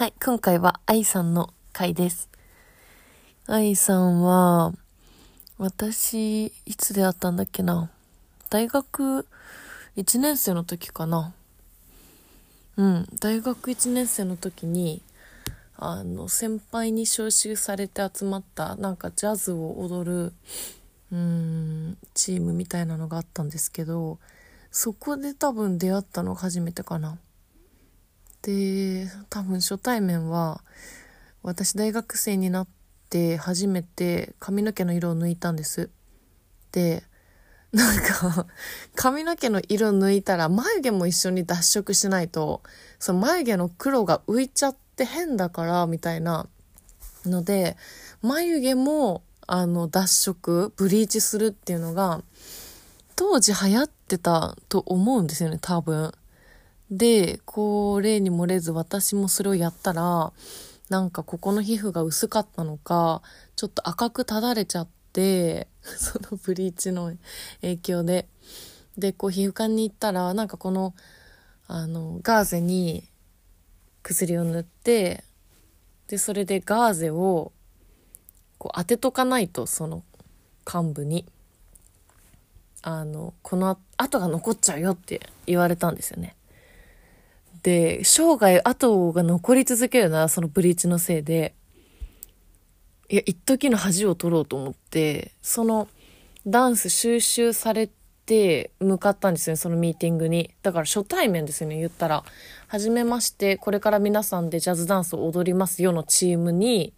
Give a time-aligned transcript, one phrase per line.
[0.00, 2.30] はい、今回は愛さんの回です。
[3.46, 4.72] 愛さんは、
[5.58, 7.90] 私、いつ出会ったんだっけな。
[8.48, 9.26] 大学
[9.98, 11.34] 1年生の時かな。
[12.78, 15.02] うん、大学1年生の時に、
[15.76, 20.32] あの、先輩に招集されて集まった、なんかジャズを踊る、
[21.12, 24.18] うーん、チームみたいなのがあったんですけど、
[24.70, 27.18] そこで多分出会ったのが初めてかな。
[28.42, 30.62] で多分初対面は
[31.42, 32.68] 私大学生になっ
[33.08, 35.90] て初めて髪の毛の色を抜いたんです。
[36.72, 37.02] で
[37.72, 38.46] なんか
[38.96, 42.62] 髪の毛の色抜いたら眉毛も一緒に脱色しないと
[42.98, 46.48] その眉毛の黒が浮いちゃって変だからみたいな
[47.24, 47.76] ので
[48.22, 52.22] 眉毛もあの脱色ブリーチするっていうのが
[53.14, 56.12] 当時流行ってたと思うんですよね多分。
[56.90, 60.32] で、こう、例に漏れず私もそれをやったら、
[60.88, 63.22] なんかここの皮膚が薄かったのか、
[63.54, 67.16] ちょっと赤くただれちゃって、 そのブリーチの
[67.60, 68.28] 影響で。
[68.98, 70.94] で、こう皮膚科に行ったら、なんかこの、
[71.68, 73.08] あの、ガーゼに
[74.02, 75.22] 薬を塗って、
[76.08, 77.52] で、それでガーゼを、
[78.58, 80.02] こう当てとかないと、その
[80.66, 81.24] 幹部に。
[82.82, 86.34] あの、この跡が残っちゃうよって言われたんですよね。
[87.62, 91.54] で、生涯後が残り続けるな、そのブリーチのせいで。
[93.08, 95.88] いや、一時の恥を取ろうと思って、その
[96.46, 97.90] ダンス収集され
[98.24, 100.54] て向かったんですよね、そのミーティングに。
[100.62, 102.24] だから初対面ですよね、言ったら。
[102.68, 106.94] はじめまして、これから皆さんでジャズダンスを踊りますよのチームに、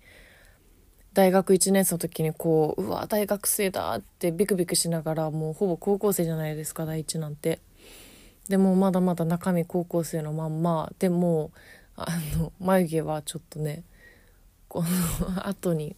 [1.15, 7.59] 大学1年生の時にこう、うわ、大学生だってビクビクしながら、もうほぼ高校生じゃないですか、第一なんて。
[8.49, 10.93] でもまだまだ中身高校生のまんま。
[10.99, 11.51] でも
[11.97, 13.85] あの眉毛はちょっとね
[14.69, 15.97] この後に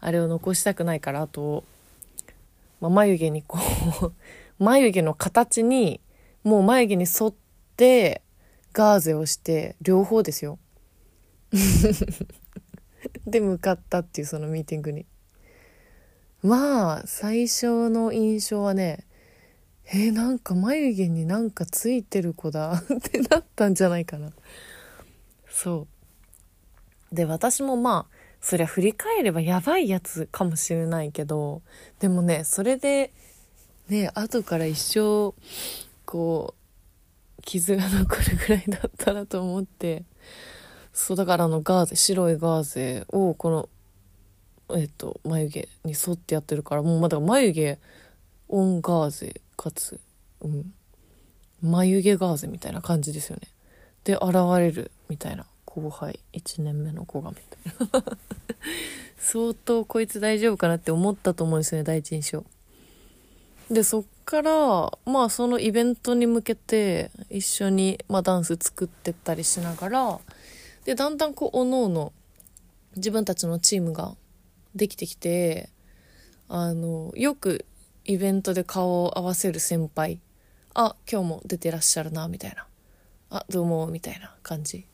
[0.00, 1.64] あれを残したくないからあと、
[2.80, 3.58] まあ、眉毛にこ
[4.02, 4.12] う
[4.62, 6.00] 眉毛の形に
[6.44, 7.34] もう眉毛に沿っ
[7.76, 8.22] て
[8.72, 10.58] ガーゼをして両方ですよ。
[13.26, 15.06] で向かったっていうそのミーティングに。
[16.42, 19.05] まあ最初の印象はね
[19.88, 24.32] えー、なんか眉毛になんかついてる子だ ってなったんじゃないかな。
[25.48, 25.86] そ
[27.12, 27.14] う。
[27.14, 31.62] で、私もまあ、そりゃ振り返ればやばいやつかもしれないけど、
[32.00, 33.12] でもね、それで、
[33.88, 35.34] ね、後から一生、
[36.04, 36.54] こ
[37.38, 40.04] う、傷が残るぐらいだったらと思って、
[40.92, 43.68] そう、だからあのガーゼ、白いガーゼをこの、
[44.76, 47.78] えっと、眉毛に沿ってやってるから、もうまだ眉毛、
[48.48, 50.00] オンガーゼかつ、
[50.40, 50.72] うん、
[51.62, 53.48] 眉毛ガーゼみたいな感じですよね。
[54.04, 55.46] で、現れるみたいな。
[55.64, 58.16] 後輩、1年目の子がみたいな。
[59.18, 62.44] 相当こいつ大丈夫かなって思ったと思うんですよね、第一印象。
[63.70, 70.20] で、そっから、まあそのイベントに向けて一緒に、まあ、ダンス作ってったりしながら、
[70.84, 72.12] で、だんだんこう、おのおの
[72.94, 74.16] 自分たちのチームが
[74.74, 75.68] できてきて、
[76.48, 77.66] あの、よく
[78.08, 80.20] イベントで顔を合わせる先輩。
[80.74, 82.66] あ今日も出てらっしゃるなみたいな。
[83.30, 84.86] あどうもみたいな感じ。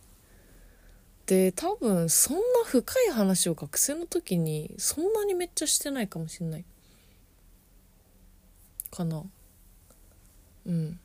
[1.27, 6.65] で多分そんな深い話を学生の時にそんなにめっちゃしてないかもしんない。
[8.91, 9.23] かな。
[10.65, 10.99] うん。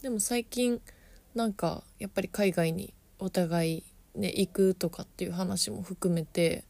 [0.00, 0.80] でも最近
[1.34, 3.84] なんかやっぱり海外にお互い
[4.14, 6.64] ね行くとかっていう話も含めて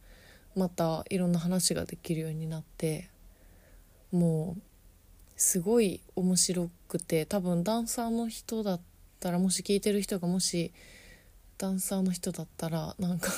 [0.53, 3.09] またいろんな話ができるようになって。
[4.11, 4.61] もう
[5.35, 8.81] すごい面白くて多分ダンサーの人だっ
[9.19, 10.73] たらもし聞いてる人がもし
[11.57, 13.31] ダンサーの人だったらなんか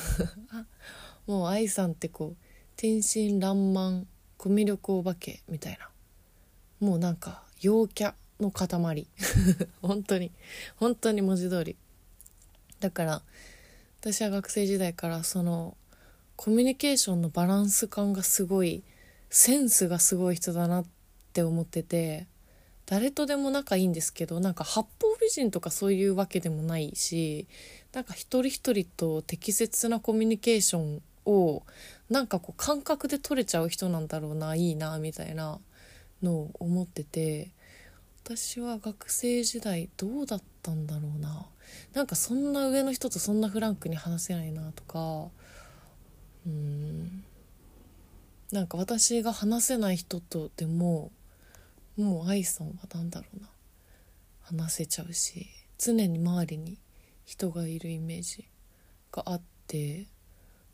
[1.27, 2.37] もう愛さんってこう
[2.75, 4.05] 天真爛漫
[4.37, 5.89] コミュ力お化けみたいな。
[6.79, 9.07] もうなんか陽キャの塊。
[9.83, 10.31] 本当に
[10.77, 11.75] 本当に文字通り。
[12.79, 13.21] だから
[13.99, 15.77] 私は学生時代からその
[16.35, 18.83] コミュニケーションのバランス感がすごい
[19.31, 20.85] センスがすごい人だなっ
[21.31, 22.27] て思ってて
[22.85, 27.47] 誰とでも仲いいんですけどなんか八方美人とかそういうわけでもないし
[27.93, 31.63] なんか一人一人と適切なコミュニケーションを
[32.09, 35.59] なんかこう感覚で取れちゃう人なんだろうないいなみたいな
[36.21, 37.51] のを思ってて
[38.25, 41.47] 私は学生時代どうだったんだろうな。
[41.93, 45.29] なんかそんな上の人とそんなフランクに話せないなとか
[46.45, 47.23] うん。
[48.51, 51.11] なんか私が話せない人とでも
[51.97, 53.49] もう愛さんは何だろうな
[54.41, 56.77] 話せちゃうし常に周りに
[57.23, 58.45] 人がいるイメージ
[59.11, 60.05] があって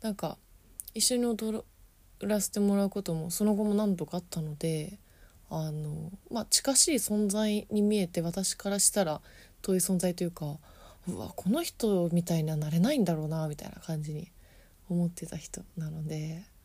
[0.02, 0.38] なんか
[0.92, 1.62] 一緒に踊
[2.20, 4.98] らせてもらうこともその後も何度かあったので
[5.48, 9.20] あのまあ近しい存在に見えて私からしたら
[9.62, 10.56] 遠い存在というか
[11.06, 14.32] うわこの人みたいにはなれないんだろうなみたいな感じに
[14.90, 16.57] 思ってた人なので。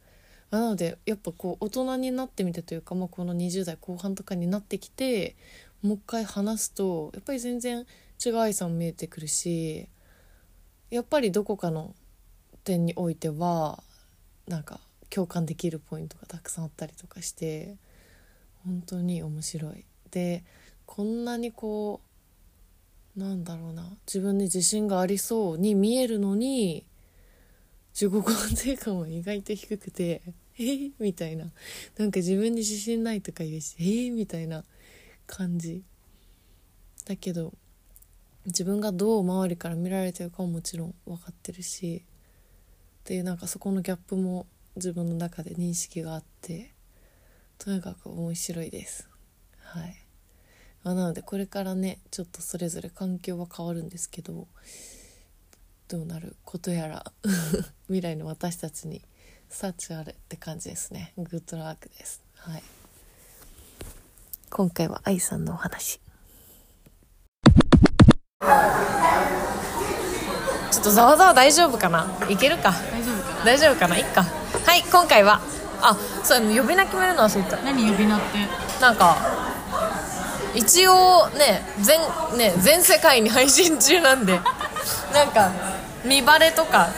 [0.53, 5.35] なのでやっぱこう大人になってみてというか、まあ、この20代後半とかになってきて
[5.81, 7.87] もう一回話すとやっぱり全然
[8.23, 9.87] 違う愛さん見えてくるし
[10.91, 11.95] やっぱりどこかの
[12.63, 13.81] 点においては
[14.47, 14.79] なんか
[15.09, 17.75] 共感できるポイントがたくさんあったりとかして
[18.63, 19.85] 本当に面白い。
[20.11, 20.43] で
[20.85, 21.99] こんなにこ
[23.17, 26.85] うなんだろうな自分に自信がありそうに見えるのに
[27.93, 30.21] 自己肯定感は意外と低くて
[30.57, 31.51] 「えー、みたいな。
[31.97, 34.63] なんか自分に自信ないとか言うし「えー、みたいな
[35.25, 35.83] 感じ。
[37.05, 37.53] だけど
[38.45, 46.73] 自分がどう周りから見られてるかももちろん分かってるしっていうなんかそこのギャップも自分の中で認識があって
[47.57, 49.07] とにかく面白いです。
[49.59, 49.95] はい、
[50.83, 54.47] まあ、なのでこれからねちょっとそれぞれ環境は変わるんですけど
[55.87, 56.35] どうなる？
[56.43, 57.11] ことやら
[57.87, 59.01] 未来の私たちに
[59.53, 61.13] 幸あれって感じですね。
[61.15, 62.23] グッドラックです。
[62.37, 62.63] はい。
[64.49, 66.01] 今回は愛さんのお話。
[70.71, 72.07] ちょっとざわざわ大丈夫かな？
[72.29, 72.73] いけるか？
[72.81, 73.45] 大丈夫かな？
[73.45, 73.97] 大丈夫かな？
[73.99, 74.23] いっか。
[74.23, 75.39] はい今回は。
[75.81, 77.57] あそう呼び名決めるの忘れた。
[77.57, 78.27] 何呼び名って？
[78.81, 79.15] なんか
[80.55, 81.99] 一応ね全
[82.39, 84.39] ね全世界に配信中なんで。
[85.13, 85.51] なんか
[86.03, 86.89] 見バレとか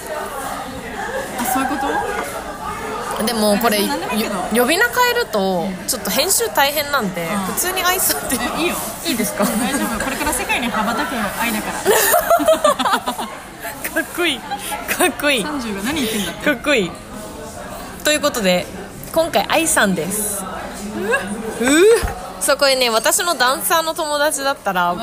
[3.26, 7.38] でもこれ呼び名変えるとちょっと編集大変なんで、ん。
[7.54, 8.76] 普通に愛さんってえいいよ。
[9.08, 9.46] いいですか？
[9.46, 10.04] か大丈夫。
[10.04, 13.26] これから世界に羽ばたく愛だから。
[14.02, 14.40] っこいい。
[14.40, 15.44] かっこいい。
[15.44, 16.52] か30が何言ってんだって。
[16.52, 16.92] っこいい。
[18.04, 18.66] ということで
[19.14, 20.44] 今回愛さんです。
[21.62, 21.86] うう
[22.42, 24.96] そこにね私のダンサーの友達だったら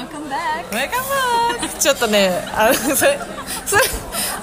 [1.79, 3.19] ちょっとねあのそれ
[3.67, 3.83] それ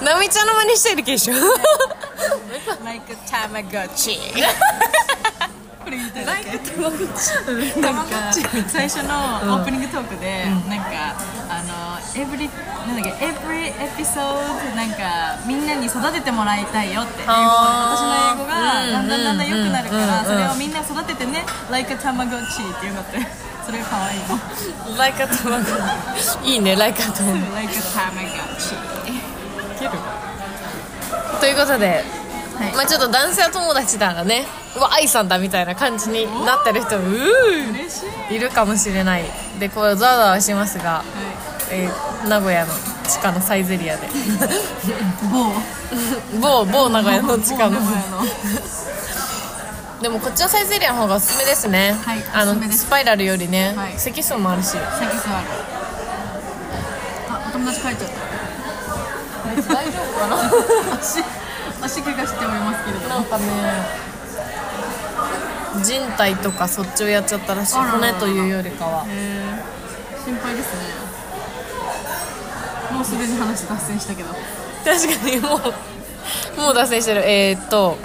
[0.04, 1.34] ナミちゃんの真似してるでしょ
[2.84, 4.18] Like a Tamagotchi
[5.82, 6.58] これ言いたいだけ
[8.68, 9.14] 最初の
[9.56, 11.16] オープニングトークで、なんか
[11.48, 12.50] あの every
[12.86, 18.52] なんだっけ every episode なんかみんなに育ててもらいたいよって私の英語が
[18.86, 23.18] だんだんだんだん良くなるからそれをみんな育ててね like a tamagotchi っていうのって
[23.64, 24.38] それが可愛いの。
[24.98, 25.34] ライカと
[26.44, 27.22] いいねライカと
[27.54, 27.80] like a
[31.40, 32.04] ということで、
[32.58, 32.74] はい。
[32.74, 34.44] まあちょっと男性友達ならね
[34.76, 37.08] うわ愛さんだみたいな感じになってる人も
[38.30, 39.24] いいるかもしれない。
[39.58, 41.04] でこれざわざわしますが、は
[41.70, 42.72] えー名古屋の
[43.08, 44.06] 地下のサイゼリアで。
[44.06, 44.10] い
[45.32, 45.52] 某。
[46.40, 47.80] 某某名古屋の地下の。
[50.02, 53.94] でもこっちのサイゼリアの方がおすすめですね、はいあのスパイラルよりね、はい。
[53.98, 54.68] 席数もあるし。
[54.68, 54.84] 先座る。
[57.28, 59.74] あお友達帰っちゃった。
[59.74, 60.36] 大丈夫かな？
[61.00, 61.22] 足
[61.82, 63.14] 足怪我しておりますけれども。
[63.14, 64.09] なんかね
[65.82, 67.76] 人体とかそっちをやっちゃったらしい。
[67.76, 69.04] 骨というよりかは。
[70.24, 70.80] 心配ですね。
[72.92, 74.28] もうすでに話脱線したけど。
[74.84, 77.22] 確かにもうもう脱線してる。
[77.28, 77.96] えー、っと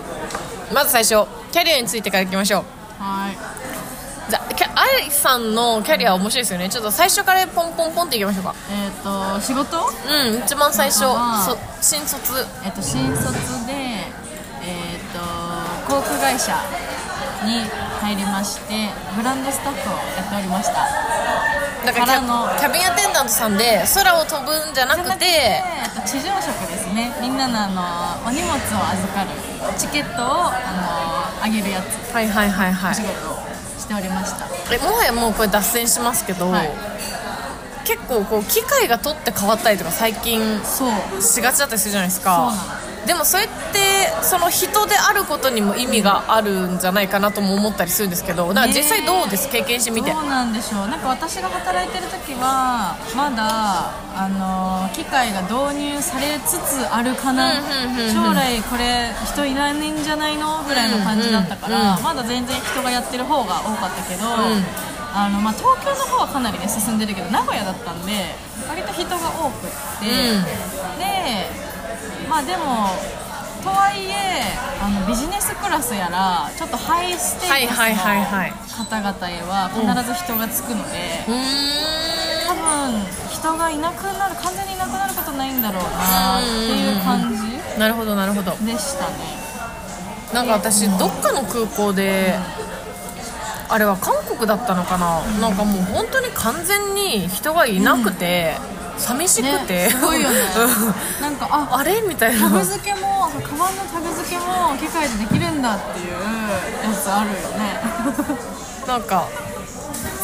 [0.73, 2.63] まず最初キャリアについてからいきましょう。
[3.01, 3.37] はい。
[4.29, 6.69] じゃあキャ愛さんのキャリア面白いですよね。
[6.69, 8.55] ちょっと最初からポンポンポンっていきましょうか。
[8.71, 9.77] えっ、と仕事？
[9.77, 12.33] うん一番最初あそ新卒。
[12.63, 13.33] えっ、と新卒
[13.67, 15.19] でえっ、と
[15.93, 16.57] 航空会社
[17.43, 17.65] に
[17.99, 20.87] 入りましてブランドスタッフをやっておりました。
[21.85, 27.15] だからキャキャビンアテンダントさんで空を飛ぶんじゃなくてえっと地上職ですね。
[27.21, 29.29] みんなのあのお荷物を預かる
[29.77, 32.13] チケットをあのあげるやつ。
[32.13, 32.91] はいはいはいはい。
[32.91, 33.37] お仕事を
[33.77, 34.47] しておりました。
[34.73, 36.71] えもはやもうこれ脱線しますけど、はい。
[37.85, 40.41] 結構こう機械が取って変わったりとか最近
[41.21, 42.51] しがちだったりするじゃないですそうなかの
[43.05, 50.11] でもそれってその人であることにも意味があるんじゃないかなとも思ったりするんですけどだから実際どうです経験してみて。
[50.11, 57.59] どうなんでしょうなんか私が働いてる時はまだあの機械が導入されつつあるかな。
[57.59, 58.13] うんうんうんうん。
[58.13, 60.63] 将来これ人いらねえんじゃないの？
[60.63, 64.29] ぐらいの感じだったから、うんうんまだ全然人がやってる方が多かったけど、ん。
[65.13, 68.11] あのまあ、東京の方はかなりね進んでるけど名古屋だったんで
[68.67, 69.69] 割と人が多くっ
[70.01, 70.43] て、うん。
[70.99, 71.47] で
[72.29, 72.89] まあでも
[73.63, 74.43] とはいえ
[74.81, 78.53] あのビジネスクラスやらちょっとハイステータスのはいはいはいはい。
[78.75, 81.35] 方々へは必ず人がつくので、うー
[82.47, 83.01] 多分
[83.31, 88.51] 人がいなくなる完全にいなくなることないんだろうなっていう感じなるほどなるほど。
[88.51, 89.13] でしたね。
[90.33, 92.35] なんか私どっかの空港で
[93.69, 98.57] あれは韓国だったのかな、なんかもう本当に完全に人がいなくて、
[98.97, 100.39] 寂しくて、ねすごいよね。
[101.19, 101.21] うん。
[101.21, 102.01] なんかああれ？
[102.01, 102.49] みたいな。
[102.49, 107.79] タグ付けもそうカバンのタグ付けも機械でできるんだっていうやつあるよね。
[108.87, 109.27] なんか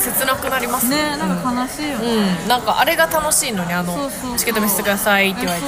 [0.01, 0.87] 切なくなります。
[0.87, 2.07] ねなんか悲しいよね、
[2.41, 5.67] うん、なんかあれが楽しいのにあのチケット見せてくださいって言われて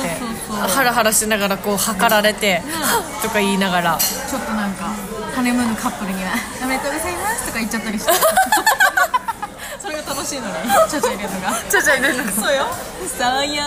[0.52, 3.98] ハラハラしながらこう測られて、はっ とか言いながら。
[3.98, 4.86] ちょっとなんか
[5.36, 6.32] ハネムーンのカップルには
[6.64, 8.12] 「おめでとうございます」とか言っちゃったりして
[10.08, 10.54] 楽しいのに。
[10.90, 11.52] ちゃちゃ入れるのが。
[11.70, 12.66] ちゃちゃ入れるのそうよ。
[13.18, 13.66] さあや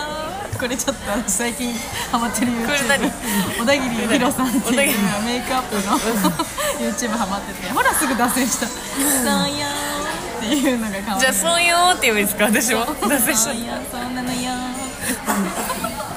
[0.53, 1.75] ーこれちょっと私最近
[2.11, 3.11] ハマってる YouTube
[3.59, 4.65] 小田切ヒロさんっていう。
[4.65, 4.73] 切
[5.25, 5.99] メイクアップの。
[6.81, 7.69] YouTube ハマってて。
[7.73, 8.67] ほらすぐ脱線した
[9.25, 9.71] 「さあやー」
[10.41, 12.45] っていうのが可愛いじゃあそうよーって言うんですか？
[12.47, 12.87] 私も。
[13.09, 14.51] 脱線しそうやそうなのよ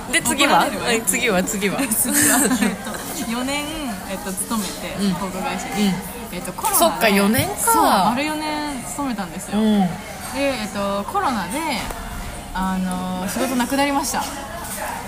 [0.08, 0.66] たで次は？
[1.06, 1.44] 次は？
[1.44, 1.70] 次は？
[1.70, 1.88] 次は、えっ
[2.78, 2.92] と、
[3.30, 3.66] 4年、
[4.10, 5.14] えっと、勤めてうん。
[5.16, 5.94] 航空会社に、
[6.32, 6.80] えっと、コロナで。
[6.80, 7.56] そっか4年か。
[7.58, 9.90] そう丸4年勤めたんですよ、うん
[10.34, 11.60] で、えっと、コロナで
[12.54, 14.24] あの仕事なくなりました。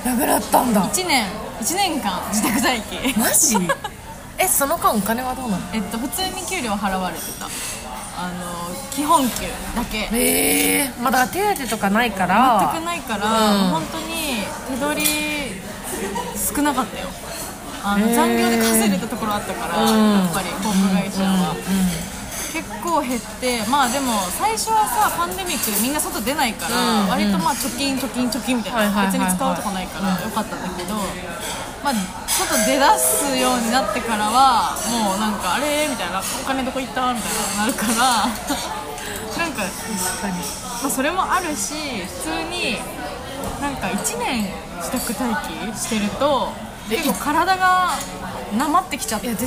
[0.05, 0.83] なくなったんだ。
[0.89, 1.27] 1年
[1.61, 3.19] 1年間自宅待機。
[3.19, 3.57] マジ？
[4.37, 5.63] えその間お金はどうなの？
[5.73, 7.45] えっと普通に給料払われてた。
[7.45, 10.09] あの基本給だけ。
[10.11, 12.71] ええまだ手当とかないから。
[12.73, 13.69] 全くないから、うん。
[13.69, 15.61] 本当に手取り
[16.55, 17.07] 少なかったよ。
[17.83, 18.15] あのへー。
[18.15, 20.19] 残業で稼いでたところあったから、うん。
[20.19, 21.55] やっぱり航空会社は、
[22.51, 30.95] 結構減ってまあでも最初はさパンデミックでみんな外出ないから、うん割とまあ貯金貯金貯金みたいな、別に使うとこないからよかったんだけど、
[31.83, 31.93] まあ
[32.27, 38.27] 外出だすようになってからはもうなんかあれみたいなお金どこ行ったみたいななるから
[39.37, 40.33] なんか確かに。
[40.81, 41.73] まあ、それもあるし
[42.23, 42.79] 普通に
[43.61, 46.51] なんか1年自宅待機してると
[46.89, 47.91] 結構体が
[48.57, 49.27] なまってきちゃって。
[49.35, 49.45] て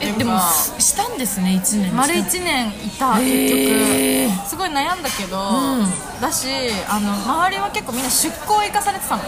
[0.00, 0.38] えでも
[0.78, 1.96] したんですね1年。
[1.96, 4.48] 丸1年いた結局。
[4.48, 6.20] すごい悩んだけど、うん。
[6.20, 6.48] だし
[6.88, 9.22] あの周りは結構みんな出向行かされてたの。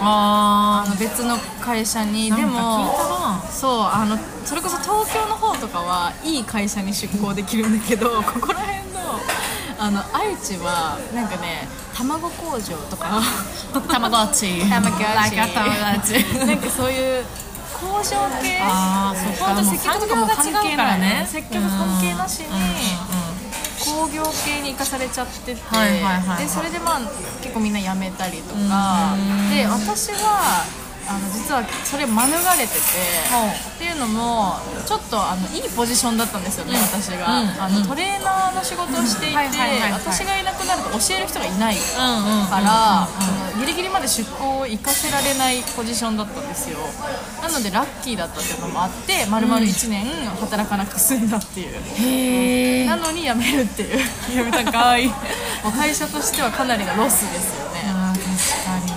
[0.00, 2.30] ああの別の会社に。
[2.30, 3.02] でも
[3.42, 3.42] な。
[3.50, 9.20] そうあのそれこそ東京の方とかはいい会社に出向できるんだけどここら辺の
[9.82, 13.20] あの愛知はなんかね卵工場とか。
[13.90, 14.60] たまごっち。
[14.70, 15.00] たまごっ
[16.06, 16.14] ち。
[16.46, 17.24] なんかそういう
[17.74, 18.04] 工場
[18.40, 18.60] 系。
[18.62, 19.54] あーそっか。
[19.54, 21.28] もう接客とかも関係産業が違うからね。
[21.28, 22.46] 接客関係なしに、
[23.84, 27.00] 工業系に行かされちゃってて、でそれでまあ
[27.42, 29.16] 結構みんな辞めたりとか、
[29.50, 30.62] で私は
[31.08, 32.80] あの実はそれ免れてて、
[33.82, 34.54] っていうのも
[34.86, 37.48] ちょっとあのいいポジションだったんですよね、私が、うん。
[37.58, 39.34] あのトレーナーの仕事をしていて、
[39.90, 43.08] 私がいなくなると教える人がいないうんうんから、
[43.58, 46.78] ギリギリまで出向を行かせられないポジションだったんですよ。
[47.42, 50.06] なのでラッキーだったっていうのもあって丸々1年
[50.38, 53.98] 働かなくて済んだっていう、へえなのに辞めるっていう。
[54.30, 55.10] 辞めたんかい。
[55.76, 57.82] 会社としてはかなりのロスですよね。
[57.82, 58.92] 確かに。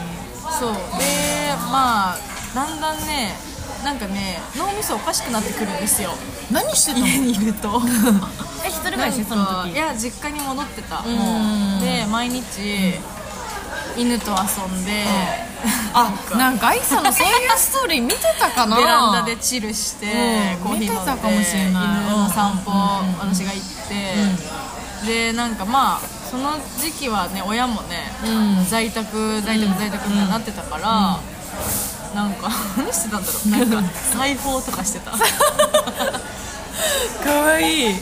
[0.60, 0.74] そう。
[1.00, 2.18] でまあ
[2.54, 3.55] だんだんね
[3.86, 6.10] なんかね脳みそおかしくなってくるんですよ。
[6.52, 7.06] 何してたの？
[7.06, 7.80] 家にいると。
[8.66, 9.74] え一人暮らしその時？
[9.74, 11.04] いや実家に戻ってた。
[11.04, 11.06] ん。
[11.06, 11.82] もう。
[11.82, 12.96] で毎日
[13.96, 15.06] 犬と遊んで。
[15.94, 16.70] あなんか。
[16.70, 18.76] 愛さんのそういうストーリー見てたかな？
[18.76, 20.08] ベランダでチルして、
[20.58, 20.64] うん。
[20.64, 21.84] コーヒー飲んで見てたかもしれない。
[22.08, 22.78] 犬の散歩、うん。
[23.20, 23.64] 私が行っ
[25.06, 28.66] て、でなんかまあその時期はね親もね、うん。
[28.66, 31.20] 在宅在宅在宅みたいになってたから、
[32.16, 33.50] なんか何してたんだろう。
[33.70, 35.12] なんか裁縫とかしてた。
[37.24, 37.96] かわいい。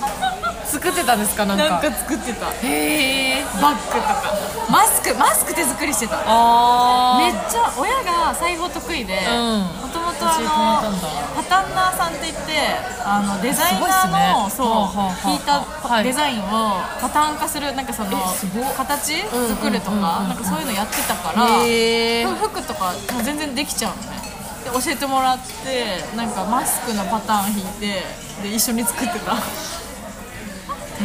[0.65, 1.69] 作ってたんですかなんか？
[1.69, 2.47] なんか作ってた。
[2.47, 3.45] へえ。
[3.61, 4.23] バッグとか。
[4.69, 6.17] マスクマスク手作りしてた。
[6.25, 9.59] あめっちゃ親が裁縫得意でうん。
[9.59, 14.33] もともとパタンナーさんって言ってあのデザイナーね。
[14.33, 14.91] のそ
[15.25, 16.03] う引いたはい。
[16.05, 18.09] デザインをパターン化するなんかその
[18.75, 21.45] 形ん作るとかなんかそういうのやってたから
[22.35, 24.32] 服とか全然できちゃうのね
[24.63, 28.03] で教えてもらってなんかマスクのパターン引いて
[28.41, 29.37] で一緒に作ってた。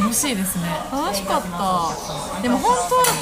[0.00, 0.64] 楽しいですね。
[0.92, 2.40] 楽しかった。
[2.42, 2.76] でも本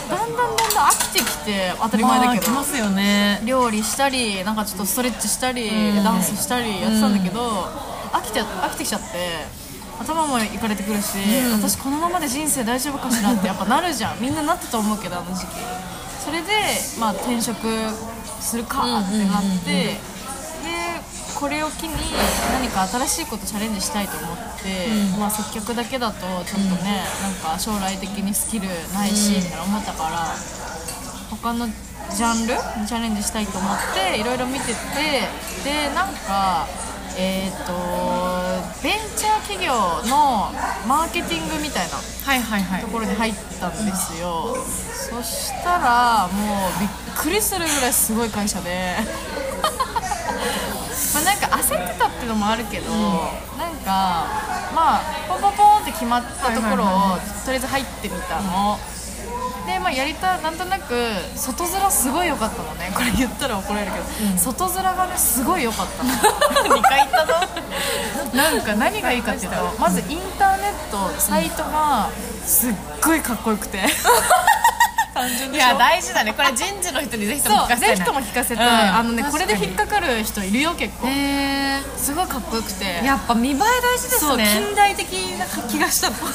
[0.09, 2.53] 当だんだんだんだん飽きてきて当たり前だけど。
[2.53, 3.41] まあ来ますよね。
[3.45, 6.05] 料理したりなんかちょっとストレッチしたり、うん。
[6.05, 7.63] ダンスしたりやってたんだけど、
[8.13, 9.47] 飽きて飽きてきちゃって
[10.01, 11.63] 頭もいかれてくるし、うん。
[11.63, 14.21] 私このままで人生大丈夫かしらってやっぱなるじゃん。
[14.21, 15.53] みんななったと思うけどあの時期。
[16.25, 16.49] それで、
[16.99, 17.57] まあ、転職
[18.41, 19.97] するかってなって、で
[21.39, 21.95] これを機に
[22.51, 24.89] 何か新しいことチャレンジしたいと思って、
[25.19, 30.35] まあ、接客だけだとちょっとね、なんか将来的にスキルないし、みたいな思ったから
[31.31, 35.29] 他のジャンルにチャレンジしたいと思っていろいろ見てて
[35.65, 36.67] でなんか
[37.19, 37.73] えっ、と
[38.83, 39.73] ベンチャー企業
[40.09, 40.53] の
[40.87, 48.97] マーケティングみたいなところに入ったんですよ、そしたらもうびっくりするぐらいすごい会社で
[51.15, 52.91] まあなんか焦ってたっていうのもあるけど、
[53.59, 54.27] なんか
[54.75, 56.89] まあポンポンポンって決まったところを、
[57.45, 58.79] とりあえず入ってみたの、
[59.67, 60.95] でまあやりたなんとなく
[61.37, 62.93] 外面すごい良かったのね。
[62.95, 66.11] これ言ったら怒られるけど、外面がねすごい良かったの。
[66.77, 67.35] 2回言ったぞ。
[68.35, 72.11] なんか何がいいかっていうとまずインターネットサイトが
[72.45, 73.81] すっごいかっこよくて
[75.17, 76.35] 単純いや大事だね。
[76.35, 78.97] これ人事の人にぜひとも聞かせたいぜひとも聞かせたい、うん。
[78.97, 81.09] あのねこれで引っかかる人いるよ結構。
[81.09, 82.85] へすごいかっこよくて。
[83.03, 86.17] えやっぱ見栄え大事でそうすね近代的な気がしたの。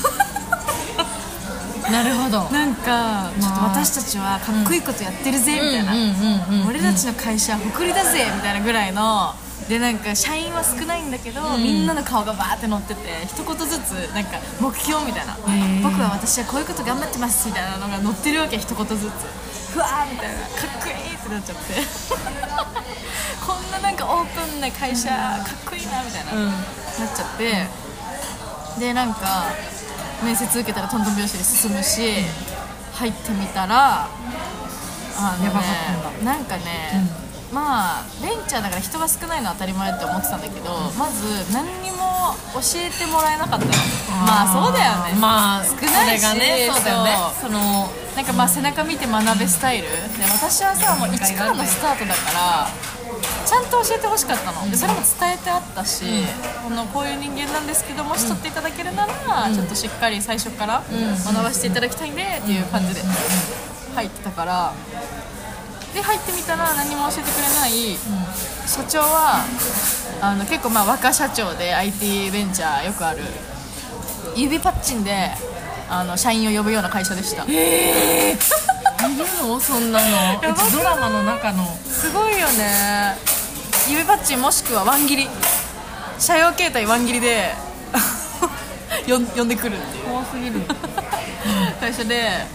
[1.92, 2.50] なるほど。
[2.52, 5.94] なんかちょっと私たちはかっこいいことやってるぜみたいな、
[6.68, 9.36] 俺たちの会社は誇りだぜみたいなぐらいの
[9.70, 15.34] でなんか社員は少ないんだけど、みんなの顔がバーって載ってて一言ずつなんか目標みたいな。
[15.34, 15.84] ー。
[15.84, 19.10] 僕は私はこういうこと頑張ってますみたいなのが載ってるわけ一言ずつ。
[19.72, 20.40] ふわーみたいな。
[20.40, 21.74] かっこいいってなっちゃって。
[23.46, 27.68] こんななんかオープンな会社かっこいいなみたいな、なっちゃって。
[28.80, 29.46] でなんか
[30.24, 32.02] 面接受けたらトントン拍子で進むし
[32.94, 34.08] 入ってみたら
[35.18, 37.04] あのねやばかったんなんかね、
[37.52, 43.72] まあベンチャーだから人が少ないのは当たり前って思ってたんだけど、まず何にも教えてもらえなかったの。
[44.24, 45.20] まあそうだよね。
[45.20, 47.18] まあ少ないしそねそうだよね。
[47.42, 49.88] そのなんかまあ背中見て学べスタイル？
[49.88, 49.92] で
[50.32, 52.68] 私はさもう一からのスタートだから
[53.46, 54.72] ちゃんと教えてほしかったの。
[54.72, 56.06] でそれも伝えてあったし、
[56.64, 60.84] このこういう人間なんですけどもし取っていただけるなら、ちょっとしっかり最初から
[61.26, 63.02] 学ばせていただきたいんでっていう感じで
[63.96, 64.74] 入ってたから
[65.94, 67.98] で入ってみたら何も教えてくれない
[68.68, 69.44] 社長は
[70.22, 73.20] あの結構まあ若社長で IT ベンチャーよくある
[74.36, 75.30] 指パッチンで
[75.90, 77.44] あの社員を呼ぶような会社でした。
[77.44, 78.38] いる
[79.46, 79.60] の？
[79.60, 80.40] そんなの。
[80.72, 81.66] ドラマの中の。
[81.86, 83.18] すごいよね。
[83.90, 85.30] 指パッチンもしくはワン切り
[86.18, 87.54] 社用携帯ワン切りで
[89.10, 90.06] 呼んでくるっていう。
[90.06, 90.62] 怖すぎる。
[91.82, 92.46] 会社でえ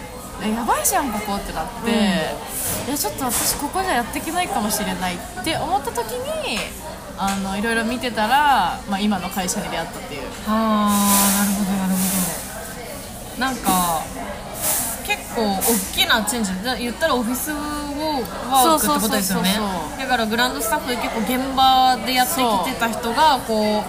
[0.42, 6.58] やばいじゃんここってなって、いやちょっと私ここじゃやっていけないかもしれないって思った時に
[7.18, 10.22] あのいろいろ見てたら、まあ、今の会社に出会ったっていう。
[10.46, 11.98] ああなるほどなるほ
[13.36, 13.40] ど。
[13.40, 14.02] なんか
[15.06, 15.62] 結構大
[15.94, 16.64] きなチェンジ。
[16.64, 19.64] だ言ったらオフィスワークってことですよねそう。
[19.64, 23.84] そうそうそうだからグランドスタッフで結構現場でやってきてた人がこ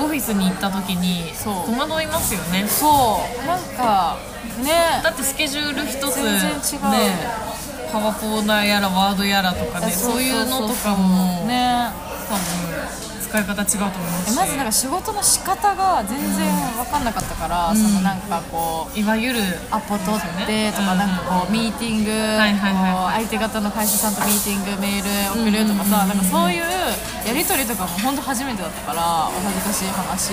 [0.00, 1.66] うオフィスに行った時にそう。
[1.66, 2.66] 戸惑いますよね。
[2.66, 3.46] そう。
[3.46, 4.16] なんか
[4.58, 5.00] ね。
[5.02, 6.90] だってスケジュール一つ全然違う。
[6.90, 7.52] ね
[7.92, 11.90] パワポだやらワードやらとかねそういうのとかもね。
[12.28, 17.76] 多分使い方違うと思いますまずなんか仕事の仕方が全然分かんなかったから、ん。
[17.76, 30.32] そのなんかこういわゆるアポ取ってとかうんなんかこうミーティング相手方の会社さんとミーティングメール送るとかさなんかそういうやり取りとかも本当初めてだったからお恥ずかしい話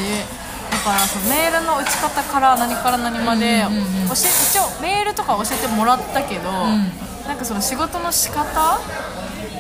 [0.72, 3.86] だからそのメールの打ち方から何から何まで教うんうんうん。
[3.86, 6.52] え一応メールとか教えてもらったけど、
[7.28, 8.80] なんかその仕事の仕方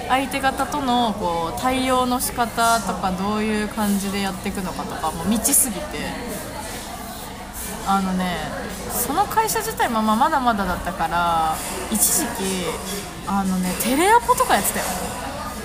[0.07, 6.39] 相手方とのこう対応の仕方とかどういう感じでやっていくのかとかもう未知すぎて。
[7.87, 8.37] あのね
[8.91, 11.55] その会社自体もまあまだまだだったから
[11.89, 12.65] 一時期
[13.25, 14.85] あのねテレアポとかやってたよ。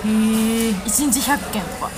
[0.05, 1.91] へえ1日100件とか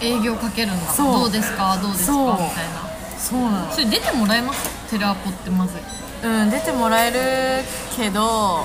[0.00, 1.20] 営業かけるんだそう。
[1.20, 1.78] どうですか？
[1.82, 2.12] どうですか？
[2.12, 3.18] みたいな。
[3.18, 3.72] そうなの。
[3.72, 4.90] それ出てもらえます？
[4.90, 5.78] テレアポってまず。
[6.24, 7.64] うん出てもらえる
[7.96, 8.64] けど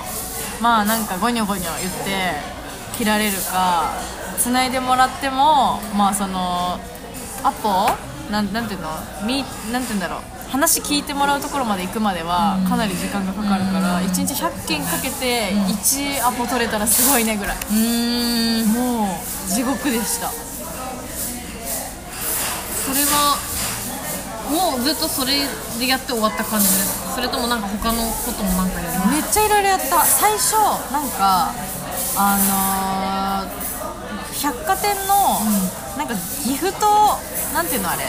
[0.61, 2.31] まあなんかゴニョゴニョ言って
[2.97, 3.91] 切られるか
[4.39, 6.79] 繋いでもらってもまあその
[7.43, 7.89] アポ
[8.31, 8.89] なんなんていうの？
[9.27, 10.21] みなんていうんだろう。
[10.51, 17.73] 話聞いてもらうところまで行くまではかなり時間がかかるから、1日100件かけて1アポ取れたらすごいねぐらい、う
[18.65, 18.67] ん。
[18.73, 20.29] もう地獄でした
[22.91, 23.39] それは
[24.51, 25.47] もうずっとそれ
[25.79, 27.07] でやって終わった感じです。
[27.07, 29.11] かそれともなんか他のこともなんかやります？
[29.15, 30.03] めっちゃいろいろやった。
[30.03, 30.59] 最初
[30.91, 31.55] なんか
[32.17, 33.61] あのー
[34.41, 35.39] 百貨店の、
[35.97, 37.19] なんかギフト
[37.53, 38.05] なんていうのあれ？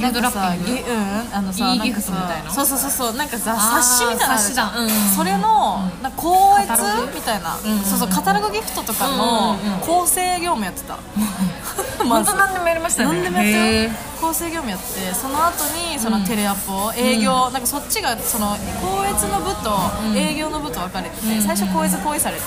[0.00, 1.36] なんかさギうん。
[1.36, 2.50] あのさいいなんかさギフトみたいな。
[2.50, 4.90] そうそうそうそうなんかさ冊子みたいな冊子だうんうん。
[4.90, 4.90] うん。
[5.16, 6.70] それの、なんか校閲
[7.14, 7.84] みたいな、んうんうん。
[7.84, 9.78] そうそうカタログギフトとかうんのうんうん。
[9.80, 10.98] 構成業務やってた。
[12.04, 12.30] まず。
[12.30, 13.08] 本当何でもやりましたね。
[13.08, 13.90] 何でもやったへよ
[14.24, 19.76] 構成業務やってその後にそのテレアポ、営業、なんかそっちがその校閲の部と
[20.16, 22.42] 営業の部と分かれてて、最初校閲ポイされて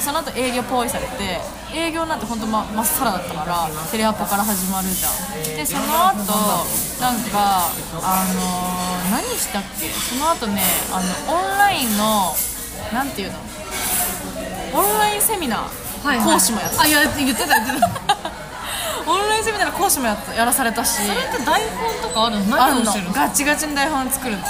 [0.00, 1.40] その後営業ポイされて
[1.72, 5.56] 営業なんて本当ままっさらだったからテレアポから始まるじゃん。
[5.56, 6.14] でその後
[7.04, 7.68] なんか
[8.00, 9.88] あのー何したっけ？
[9.90, 12.32] その後ねあのオンラインの
[12.94, 13.38] なんていうの？
[14.72, 16.32] オンラインセミナー、はいはい。
[16.34, 16.80] 講師もやった。
[16.82, 17.90] あいや言ってた言ってた。
[19.06, 20.94] オンラインセミナーの講師もややらされたし。
[20.96, 22.62] それって台本とかあるの？
[22.64, 22.80] あるの。
[22.80, 23.12] 何をしてるの？
[23.12, 24.42] ガチガチに台本作るの。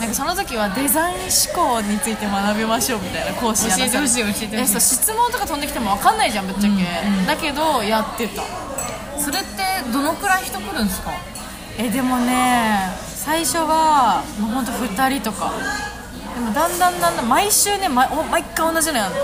[0.00, 4.80] なんかその時はデザイン思考について学びましょうみたいな講師やらされ教えてほしい教えてほしい。
[4.80, 8.42] 質問とか飛んできても分かんないじゃんぶっちゃけ、だけどやってた。
[9.20, 11.10] それってどのくらい人来るんですか？
[11.82, 15.50] えでもね最初はもうほんと2人とか。
[16.34, 19.20] でもだんだんだんだん毎週ね毎お毎回同じのやるの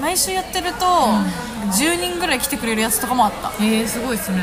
[0.00, 0.84] 毎週やってると、
[1.70, 3.50] 10人ぐらい来てくれるやつとかもあった。
[3.62, 4.42] へえすごいですね。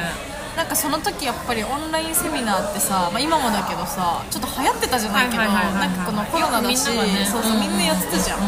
[0.55, 7.25] なんかその時やっぱりオンラインセミナーってさ、まあ、今もだけどさちょっと流行ってたじゃないけどなんかこのコロナだしね。
[7.25, 8.45] そうそううんみんなやってたじゃん、で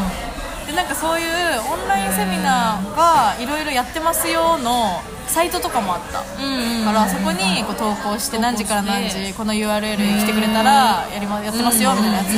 [0.74, 1.28] なんかそういう
[1.72, 6.24] オンラインセミナーがいろいろやってますよのサイトとかもあった、か
[6.92, 12.34] らそこにこう投稿して何時から何時この URL 来てくれたらやりまやってますよみたいなやつ。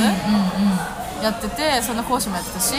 [1.23, 2.75] やっててその講師もやってたし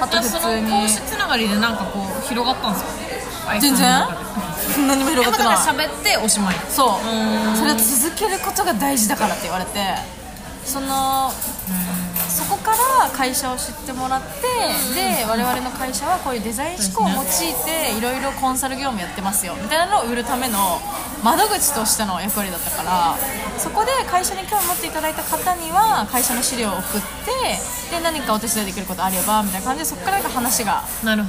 [0.00, 3.58] あと普通にの講師つながりでなんかこう広がったんですか？
[3.58, 4.06] 全然？
[4.86, 5.56] 何も広がってない。
[5.56, 6.56] でもだから喋っておしまい。
[6.68, 7.56] そう。
[7.56, 9.94] それを続けることが大事だからって言われて
[10.64, 11.30] その
[12.28, 14.42] そこから会社を知ってもらって
[14.94, 17.24] で我々の会社はこういうデザイン思考を用い
[17.64, 19.54] ていろいろコンサル業務やってますよ。
[19.60, 20.80] みたいなのを売るための
[21.22, 23.16] 窓口としての役割だったから
[23.58, 30.84] そこで会社に興味持っていただいた方には会社の資料を送ってで何かお手伝いできることあればみたいな感じでそこからなんか話が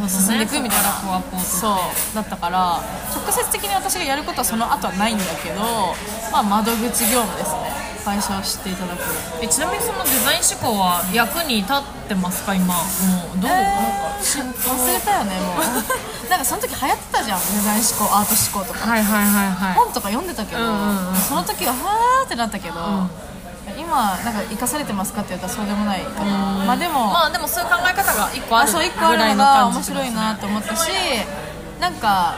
[0.10, 1.68] 進んでいくみたいなそこからこうアポを取ってそ
[2.12, 2.84] うだったから
[3.16, 5.62] 直接的に私がやることはその後はないんだけど、
[6.32, 9.02] まあ、窓口業務ですね会社を知っていただく。
[9.42, 12.54] えちなみにそのデザイン思考は役に立ってますか？
[12.54, 12.68] 今。
[12.68, 12.74] も
[13.34, 15.60] うどう、えー忘れたよねもう。
[16.30, 18.90] なんかその時流行ってたじゃんデザイン思考アート思考とか。
[18.90, 19.74] はいはいはいはい。
[19.74, 21.16] 本とか読んでたけど、うんうんうん。
[21.18, 22.80] その時ははーってなったけど、
[23.78, 26.32] 今なんか生かされてますかって言ったらそうでもないかな、
[26.66, 30.90] まあでも、まあでもそういう考え方が一個あるあそう一個あるのが面白いなと思ったし
[31.80, 32.36] なんか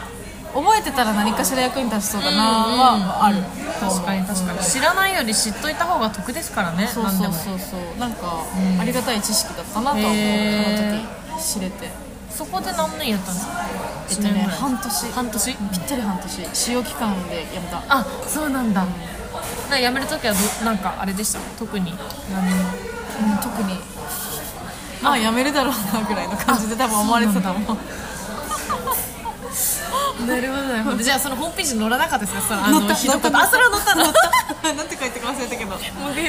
[0.53, 3.43] 覚えてたら何かしら役に立ちそうだなはある。
[3.79, 4.59] 確かに確かに。
[4.59, 7.33] 知らないより知っといた方が得ですからねそう何でも。
[7.33, 8.43] そうそうそうなんか、
[8.79, 11.01] ありがたい知識だったなとは思うへその
[11.37, 11.89] 時知れて。
[12.31, 13.65] そこで何年やったんですか？
[14.09, 15.11] えっとね半年。
[15.11, 15.55] 半年？
[15.71, 16.47] ぴったり半年。
[16.53, 17.83] 使用期間でやめた。
[17.89, 18.85] あそうなんだ。
[19.71, 21.39] な辞める時はどなんかあれでした？
[21.57, 21.93] 特に。
[22.31, 22.55] 何も。
[23.31, 23.79] うん、特に。
[25.01, 25.17] まあ。
[25.17, 27.77] やめるだろうなぐらいの感じで多分思われてたと思う
[30.25, 30.97] なるほどなるほど。
[30.97, 32.41] じゃあそのホームページに載らなかったですか？
[32.41, 34.03] そのあ乗ったのひったあそれは載ったの
[34.75, 35.77] なんて書いてか忘れたけど。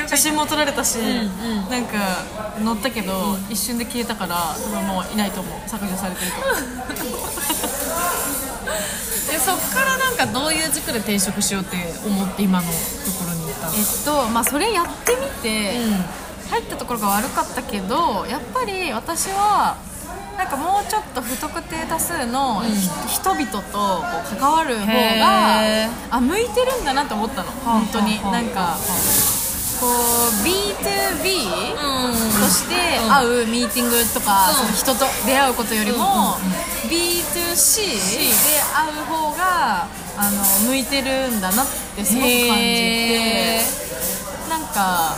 [0.08, 2.22] 写真も撮られたし、んなんか
[2.62, 5.68] 載ったけど、一瞬で消えたから多分もういないと思う。
[5.68, 6.38] 削除されてると。
[6.38, 7.28] 思う
[9.30, 19.76] でそっからなんかどういう軸で転職しようって思って今のところに行ったんえっとまあそれやってみて、う入ったところが悪かったけどやっぱり私は
[20.38, 25.90] なんかもうちょっと不特定多数のひ、人々とこう関わる方へがー。
[26.12, 27.50] あ向いてるんだなと思ったの。
[27.50, 28.22] 本当に。
[28.30, 28.76] なんか
[29.80, 29.90] こう
[30.46, 32.12] B2B ん。
[32.40, 32.74] として
[33.10, 34.70] 会うミーティングとか、う。
[34.70, 36.36] ん人と出会うことよりも、
[36.88, 45.16] B2C で会う方があの向いてるんだなってすごく感じへてなんか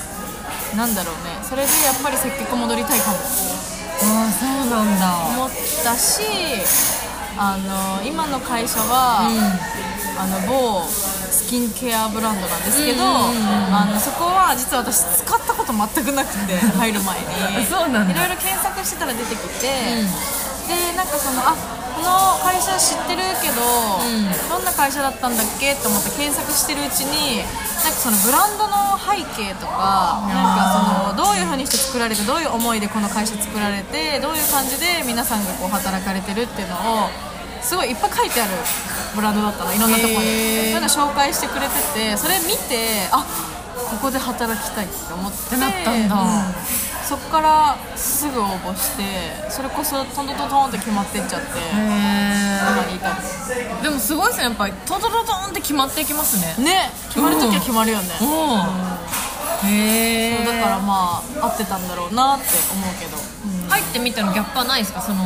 [0.76, 1.44] なんだろうね。
[1.46, 3.18] それでやっぱり接客戻りたいかも。
[4.02, 5.26] ああそうなんだ。
[5.34, 5.50] 思っ
[5.84, 6.22] たし
[7.36, 9.26] あの今の会社は、
[10.18, 17.18] あの某スキンケアブランドなんですけど、あのそこは実は私使ったこと全くなくて 入る前
[17.60, 17.66] に。
[17.66, 18.12] そうなんだ。
[18.12, 19.66] いろいろ検索してたら出てきて、
[20.68, 23.60] でなんかそのあこの会社知ってるけど、
[24.02, 24.48] ん。
[24.48, 37.08] どんな会社だったんだっけと思って検索してるうちになんかそのブランドの背景とかなんかそのどういう風にして作られてどういう思いでこの会社作られてどういう感じで皆さんがこう働かれてるっていうのを
[37.62, 38.50] すごいいっぱい書いてある
[39.14, 40.20] ブランドだったのいろんなところに。
[40.20, 43.24] そういうの紹介してくれててそれ見てあ
[43.90, 46.14] ここで働きたいって思ってなったんだ。
[46.16, 49.02] うんそこからすぐ応募して
[49.50, 51.48] それこそトントントントンって決まってっちゃって
[52.62, 56.64] 今にでもすごいですねやっぱりトントントントンって決まっていきますね。
[56.64, 56.90] ね。
[57.08, 59.68] 決まるときは決まるよね、うん。
[59.68, 63.18] へえそうだからまあ合ってたんだろうなって思うけど、
[63.68, 65.24] 入ってみてのギャップはないですかその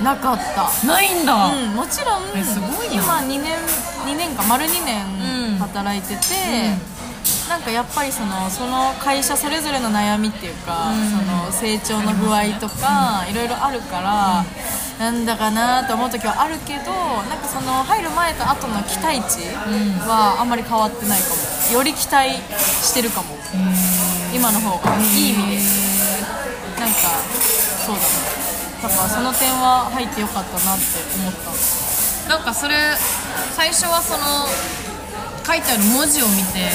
[0.00, 0.86] なかった。
[0.86, 2.94] ないんだ、うん、もちろんえすごいな。
[2.94, 3.58] 今2年
[4.06, 4.84] 2年か丸2うん。
[4.84, 6.22] 年働いてて、
[7.48, 11.10] なんかやっぱりそのその会社それぞれの悩みっていうか、うん。
[11.10, 14.44] その成長の具合とか、いろいろあるから、
[14.98, 16.90] なんだかなと思う時はあるけど
[17.28, 19.44] なんかその入る前と後の期待値
[20.08, 21.36] はあんまり変わってないかも。
[21.72, 22.30] より期待
[22.82, 23.36] してるかも。
[24.34, 24.96] 今の方が。
[24.96, 25.62] いい意味で。
[26.80, 26.96] なんか
[27.86, 28.08] そうだね。
[28.82, 30.84] だからその点は入ってよかったなって
[31.18, 32.28] 思った。
[32.28, 32.74] なんかそれ
[33.54, 34.48] 最初はその
[35.46, 36.70] 書いてある文字を見て、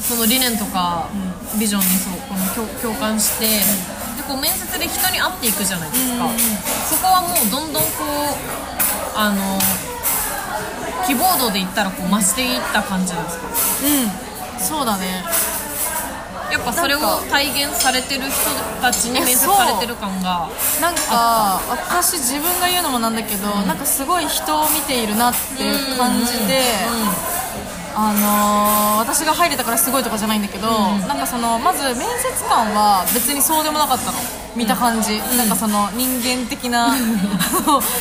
[0.00, 1.08] その理念とか、
[1.58, 3.62] ビジョンにそうこの共共感して、で
[4.28, 6.30] こう面接で人に会っていくじゃないですか、
[6.90, 9.58] そこはもうどんどんこうあの
[11.06, 13.46] 希望度で言ったらこう増していった感じなんですか？
[13.48, 14.60] うん。
[14.60, 15.22] そうだね
[16.54, 18.30] やっぱそれを体現されてる人
[18.80, 20.48] たちに面接されてる感が
[20.80, 26.62] なんか私自分が言うのもなんだけど、なんかすごい人を見ているなっていう感じで、
[27.96, 30.66] あのー私が入れたからすごいとかじゃないんだけど、
[31.06, 34.18] なんかそのまず面接官は別にそうでもなかったの。
[34.56, 36.94] 見た感じ、なんかその人間的な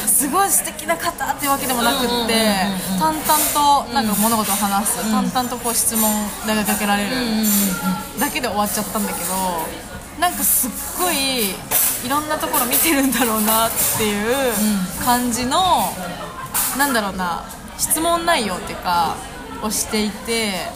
[0.06, 2.56] すごい素敵な方っていうわけでもなくって
[2.99, 3.25] 淡々
[3.88, 6.12] となんか物事を話す、淡々とこう質問
[6.45, 7.15] 投げかけられる、
[8.19, 9.34] だけで終わっちゃったんだけど
[10.21, 10.71] なんかすっ
[11.03, 11.49] ごい
[12.06, 14.53] いろんなところ見てるんだろうなっていう
[15.03, 15.91] 感じの、
[16.77, 17.45] なんだろうな
[17.79, 19.15] 質問内容っていうか
[19.63, 20.69] をしていて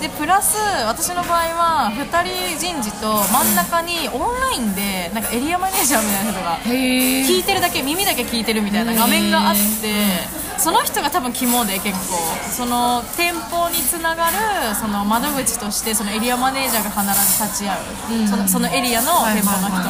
[0.00, 12.16] でプラス私の場合は2人人事と真ん中にオンラインでなんかエリアマネージャーみたいな人がへ聞いてるだけ耳だけ聞いてるみたいな画面があってその人が多分肝で結構。
[12.52, 19.88] その店舗につながるその窓口としてそのエリアマネージャーが必ず立ち会う、そのそのエリアの店舗の人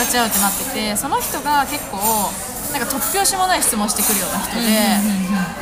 [0.00, 1.98] 立ち会うってなっててその人が結構
[2.74, 4.66] なんか突拍子もない質問してくるような人で、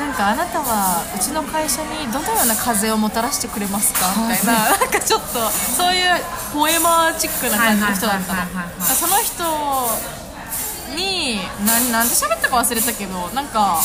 [0.01, 4.09] なんかあなたはうちの会社にどのような風をもたらしてくれますか？
[4.17, 6.05] みたいな なんかちょっとそういう
[6.55, 8.41] ポエマーチックな感じの人だったの
[8.97, 9.45] その人
[10.97, 13.79] に何なんで喋ったか忘れたけどなんか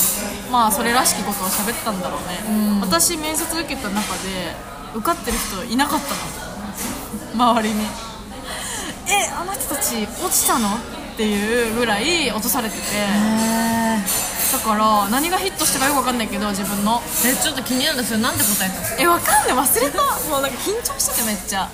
[0.50, 4.56] まあそれらしきことを喋ったんだろうね、私面接受けた中で
[4.96, 6.16] 受かってる人いなかった
[7.38, 7.52] の。
[7.52, 7.86] 周りに。
[9.10, 10.70] えあの人たち落ちたの？
[11.18, 12.82] っていうぐらい落とされてて。
[14.54, 17.02] だから何がヒットしたかよく分かんないけど自分の。
[17.26, 18.20] えちょっと気になるんですよ。
[18.20, 19.58] なんで答えたんですかえわかんない。
[19.58, 19.98] 忘れた。
[20.30, 21.68] もうなんか緊張しててめっちゃ。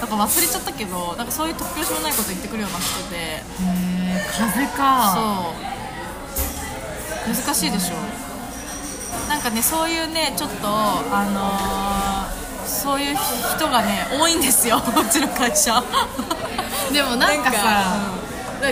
[0.00, 3.16] なんか忘れちゃったけどなんかそういう突拍子もないこと言ってくるような人で。
[3.16, 5.14] へえ風か。
[7.24, 7.34] そう。
[7.34, 7.94] 難しいでしょ。
[9.30, 12.36] なんかねそういうねちょっとあのー
[12.68, 13.16] そういう
[13.56, 14.76] 人がね多いんですよ。
[14.84, 15.82] うちの会社。
[16.92, 18.12] でもなんかさ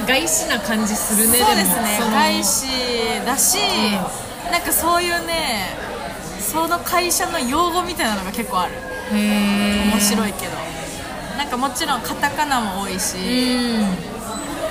[0.07, 1.39] 外資な感じするね。
[1.39, 1.99] そうですね。
[2.11, 2.67] 外資
[3.25, 3.59] だし、
[4.51, 5.77] なんかそういうね
[6.41, 8.73] その会社の用語みたいなのが結構ある。
[8.73, 8.77] へ
[9.17, 10.53] え面白いけど。
[11.37, 13.21] なんかもちろんカタカナも多いし、う
[13.79, 13.81] ん。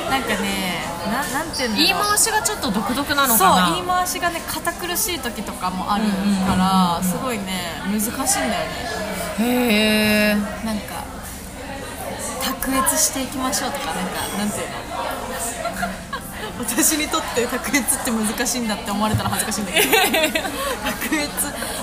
[0.10, 1.86] なんかねななんていうんだろう。
[1.86, 6.06] 言い回しがちょっと独特なのそうかな言い回しがね堅苦しい時とかもある
[6.48, 8.68] からすごいね難しいんだよね。
[9.40, 9.44] へ
[10.32, 11.04] えなんか
[12.42, 14.93] 卓越していきましょうとかなんかなんていうの？
[16.68, 19.88] 私にとって卓越って難しいんだって思われたら恥ずかしいんだけど。
[19.90, 21.30] 卓越。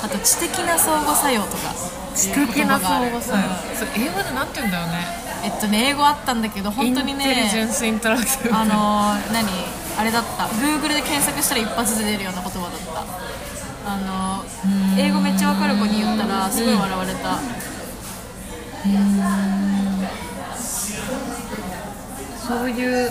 [0.03, 1.75] あと知的な相互作用とか。
[2.15, 3.45] 知的な相互作用。
[3.45, 5.07] うんそれ英語でなんて言うんだよね。
[5.45, 9.49] えっとね英語あったんだけど本当にねス interactive あのー何？
[9.99, 10.45] あれだった。
[10.45, 13.93] Google で検索したら一発で出るような言葉だった。
[13.93, 17.39] あのー英語めっちゃわかる子に言ったらすごい笑われた。
[22.47, 23.11] そういう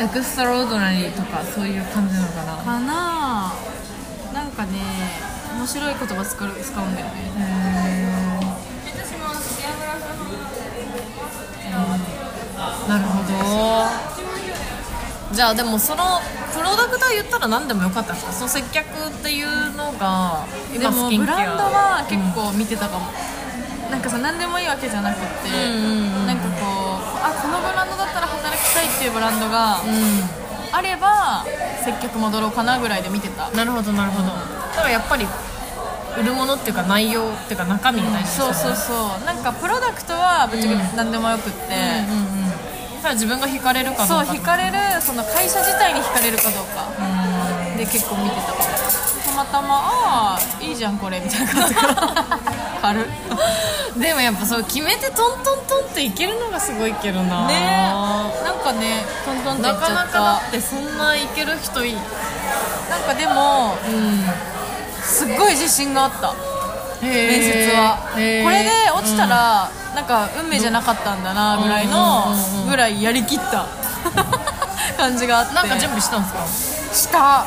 [0.00, 2.56] extraordinary とかそういう感じなのかな。
[2.56, 3.52] かな。
[4.32, 4.78] なんかね
[5.54, 7.12] 面白い言葉使う使うんだよね。
[12.88, 13.28] なるほど。
[15.34, 16.02] じゃあでもその
[16.54, 18.32] プロダクトは言ったら何でもよかったんですか？
[18.32, 21.36] その接客っていうのがで今スキンケア。
[21.36, 23.12] もブランドは結構見てたかも、
[23.90, 25.50] なんかさ何でもいいわけじゃなくって、
[26.26, 28.09] なんかこうあこのブランドだ
[28.70, 29.82] ったいっていうブランドが
[30.72, 31.44] あれば
[31.84, 33.50] 接客戻ろうかなぐらいで見てた。
[33.50, 34.28] なるほどなるほど。
[34.28, 34.34] だ
[34.76, 35.26] からやっぱり
[36.18, 39.24] 売るものっていうか内容っていうか中身みたいなそうそうそう。
[39.26, 41.58] なんかプロダクトはぶっちゃけ何でもよくって、
[43.02, 46.86] ただ自分が惹かれるかどうかそう惹かれるその会社自体に惹かれるかどうか。
[47.76, 48.79] で結構見てたかも
[49.40, 51.94] またまああいいじゃんこれみたいな感じから
[52.82, 53.10] 軽っ。
[53.96, 57.46] でもやっぱそう決めてトントントンっていけるのがすごいけどな。
[57.46, 57.90] ね。
[58.44, 61.96] なんかねトントンっていなかっちゃったなかだってそんないける人い
[62.90, 64.30] なんかでもうん
[65.02, 66.34] すっごい自信があった。
[67.00, 67.98] 面面接は。
[68.12, 72.68] これで落ちたら、なんか運命じゃなかったんだなぐらいのうんうんうんうん。
[72.68, 73.64] ぐらいやりきった。
[74.98, 75.54] 感じがあって。
[75.54, 76.34] なんか準備したんです
[76.90, 76.94] か？
[76.94, 77.46] した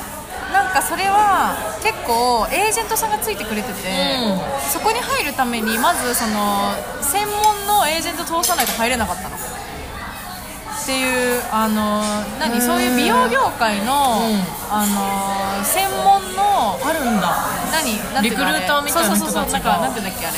[0.54, 3.90] なんかそれは結構エージェントさんがついてくれてて、
[4.22, 4.40] うん。
[4.70, 9.36] そこに入るためにまずその専門のエージェント通さないと入れなかったの。
[9.36, 12.04] っていうあの
[12.40, 12.62] 何？
[12.62, 14.46] そういう美容業界の、うん。
[14.70, 17.50] あの専門のあるんだ。
[17.72, 17.98] 何？
[18.14, 19.48] なんていうリクルーターみたいな人たちが。
[19.48, 19.52] そうそうそう。
[19.54, 20.38] なんかなんていうんだっけあれ。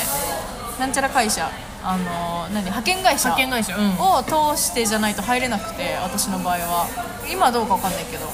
[0.80, 1.50] なんちゃら会社。
[1.84, 2.64] あの何？
[2.64, 3.28] 派遣会社。
[3.34, 3.76] 派遣会社。
[3.76, 3.98] うん。
[4.00, 6.86] を通してじゃないと入れなくて私の場合は。
[7.28, 8.26] 今はどうかわかんないけど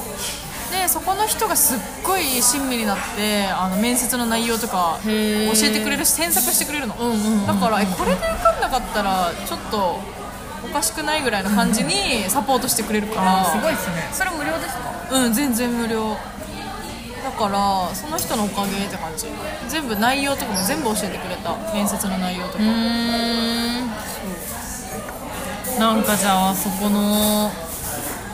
[0.72, 10.00] でそこの人がすっごい親身になってあの面接の内容とか教えてくれるし添削してくれるの、うんうんうんだからえこれで受かんなかったらちょっと
[10.64, 14.08] おかしくないぐらいの感じにサポートしてくれるから、すごいですね。
[14.12, 14.92] それ無料ですか？
[15.10, 16.16] うん全然無料。
[17.22, 19.26] だからその人のおかげって感じ。
[19.68, 21.54] 全部内容とかも全部教えてくれた。
[21.74, 22.70] 面接の内容とか、うー
[23.84, 23.90] ん。
[25.78, 27.50] なんかじゃあそこの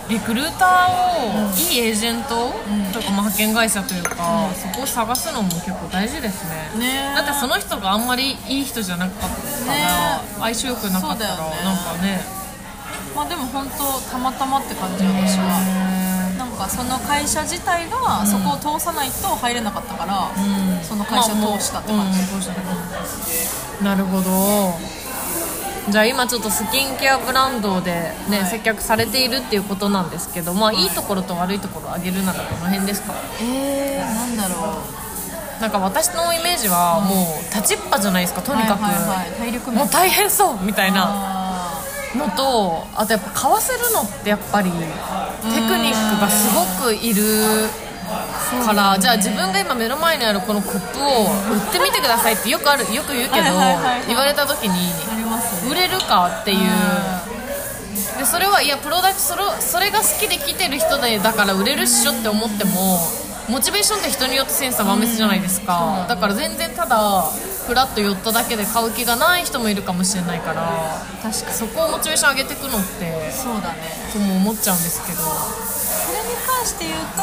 [0.08, 2.52] リクルーターをいいエージェント
[2.92, 6.80] とかまあ派遣会社というか、そこを探すのも結構大事ですね。
[6.80, 7.14] ねえ。
[7.14, 12.20] だってその人があんまりいい人じゃなかったら、ね相性良くなかったら、なんかね。
[13.14, 15.94] まあでも本当たまたまって感じ私は。
[16.38, 20.82] なんかその会社自体がそこを通さないと入れなかったから、うん。
[20.82, 22.40] その会社を通したって感じ、まあもううん。
[22.40, 22.76] 通したって感
[23.78, 23.84] じ。
[23.84, 24.97] なるほど
[25.90, 30.86] じゃあ今ちょっとスキンケアブランドでね、接客されているっていうことなんですけどまあい。
[30.86, 33.14] いところと悪いところを挙げるならどの辺ですか？
[33.40, 35.60] えー、なんだろう。
[35.60, 39.78] なんか私のイメージはもう立ちっぱじゃないですかとにかく、はいはいはい、体力面。
[39.80, 41.82] もう大変そうみたいなあ
[42.14, 44.86] のとあとやっぱ買わせるのってやっぱりテクニ
[45.90, 47.22] ックがすごくいる
[48.08, 53.44] からじゃあ自分が今目の前にあるこのコップを売ってみてくださいってよくあるよく言うけど
[54.06, 54.92] 言われた時に
[55.70, 56.58] 売れるかっていう。
[58.18, 62.98] でそれはいやプロダクトそれそれが好きで来てる人でだから売れるっしょって思っても
[63.48, 66.04] モチベーションって人によってセンサー万別じゃないですか。
[66.08, 67.30] だから全然ただ
[67.68, 71.52] フラッと寄っただけで買う気がない人もいるかもしれないから確かに。
[71.52, 74.08] そこをモチベーション上げていくのってそうだね。
[74.10, 75.18] とも思っちゃうんですけど。
[75.20, 77.20] それに関して言うと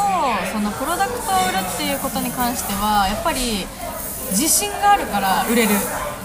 [0.53, 3.65] そのプロダクトを売るっていうことに関してはやっぱり
[4.29, 5.73] 自信があるから売れる。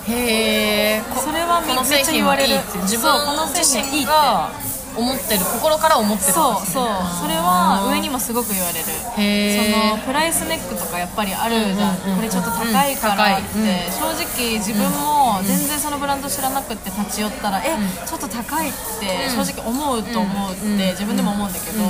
[0.08, 2.60] へえそれはめっちゃ言われる。
[2.82, 4.04] 自分の製自品いいって。
[4.04, 4.50] 身が
[4.96, 6.86] 思ってる心から思ってるそうそう。
[7.22, 8.84] それは上にもすごく言われる。
[8.84, 13.64] そのプライスネックとかやっぱりあるじゃん,、うんうんうんこれちょっと高いからって、うん。
[13.92, 17.76] 正直自分も全然そのブランド知らなくって立ち寄ったら、え
[18.06, 21.84] ちょっと高いって正直思うと思うって自分でも思うんだけど、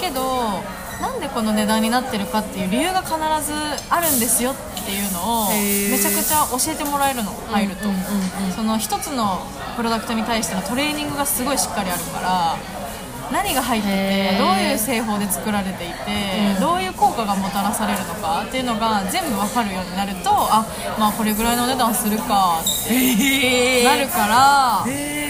[0.00, 0.60] けど
[1.02, 3.52] なんでこの値段になってるかっていう理由が必ず
[3.90, 4.54] あるんですよっ
[4.86, 8.02] ていうのをめちゃくちゃ教えてもらえるの入ると、うんうんう
[8.44, 8.52] んうん。
[8.52, 9.42] その一つの
[9.76, 12.56] プロダクトに対してのトレーニングがすごいしっかりあるから
[13.32, 15.94] 何が入っててどういう製法で作られていて、
[16.60, 20.66] どういう効果がもたらされるのかっていうのが全部分かるようになるとあ
[20.98, 25.21] まあこれぐらいのお値段するかってへなるからへ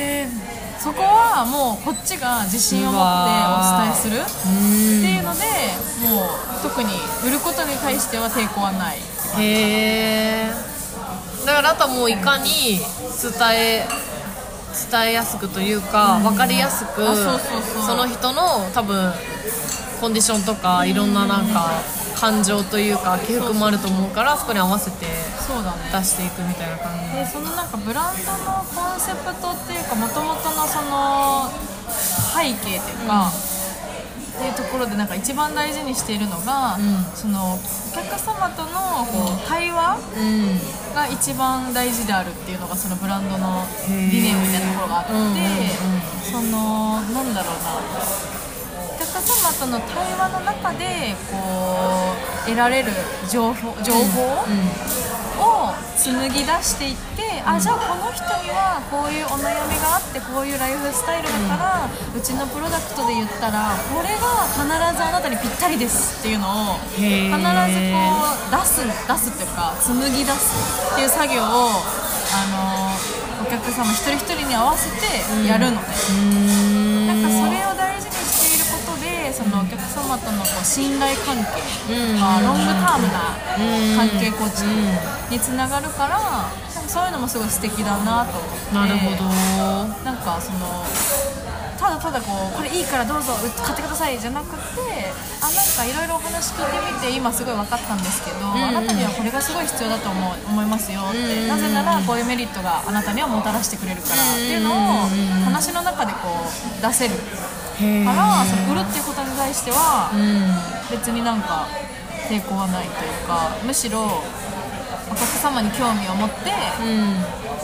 [0.83, 5.47] そこはもうこっちが自信を持ってお伝えするっていうので
[6.03, 6.91] もう特に
[7.25, 8.99] 売ることに対しては抵抗はない
[9.39, 10.51] へえ
[11.47, 13.87] だからあとはもういかに伝え
[14.91, 19.13] 伝えやすくというか、分かりやすくあその人の多分
[20.01, 21.71] コンディションとかいろんななんか
[22.23, 27.19] 感情というか起伏もあると思うからそこに合わせて出していくみたいな感じ。
[27.19, 31.51] でそのなんかブランドのコンセプトっていうかもともとのその
[32.31, 37.05] 背景っていうか、っていうところでなんか一番大事にしているのが、ん。
[37.13, 37.59] そのお
[37.93, 40.95] 客様とのこう対話うん。
[40.95, 45.35] が一番大事であるっていうのがそのブランドの理念みたいなところがあって、うんうんうん。
[46.23, 48.42] そのなんだろうな
[49.13, 51.37] お客様との対話の中でこ
[52.47, 52.89] う得られる
[53.29, 54.41] 情報情報、
[55.37, 64.73] を紡ぎ出していって、あじゃあこの人にはこういうお悩みがあってこういうライフスタイルだから、うちのプロダクトで言ったらこれが必ず
[65.05, 71.69] あなたにぴったりですっていうのを必へずこーう出す出すっていうか紡ぎ出すっていう作業を
[72.33, 75.05] あのお客様一人一人に合わせて
[75.45, 75.93] やるのね、
[77.13, 78.22] なんかそれを大事に
[79.33, 82.21] そのお客様とのこう信頼関係うん。
[82.21, 83.61] がロングタームなう
[83.95, 84.65] ん関係構築
[85.31, 86.19] につながるから
[86.87, 88.75] そういうのもすごい素敵だなと思って。
[88.75, 89.25] なるほど。
[90.05, 90.85] なんかその
[91.79, 94.61] ただただこうこれいいからどうぞう買ってくださいじゃなくて
[95.43, 98.63] あなんかいろいろお話聞いてみて今すごい分かったんですけど、んうん。
[98.63, 105.09] あなたにはこれがすごい必要だと思う思いますよって、うんうんなぜならこういうメリットがあなたにはもたらしてくれるからっていうのを
[105.45, 107.15] 話の中でこう出せる
[107.79, 110.97] からその売るっていうことに対してはうん。
[110.97, 111.67] 別になんか
[112.29, 114.23] 抵抗はないというかむしろ
[115.11, 116.51] お客様に興味を持って
[116.81, 117.15] うん。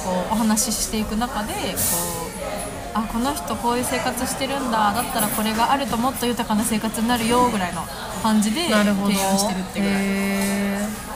[0.05, 1.59] こうお話ししていく中でこ
[2.25, 2.29] う
[2.95, 7.83] あこの人こういう生活してるんだだったらこれがあるともっと豊かな生活になるよぐらいの
[8.23, 10.03] 感じで提案してるってぐらい。
[10.03, 11.09] うん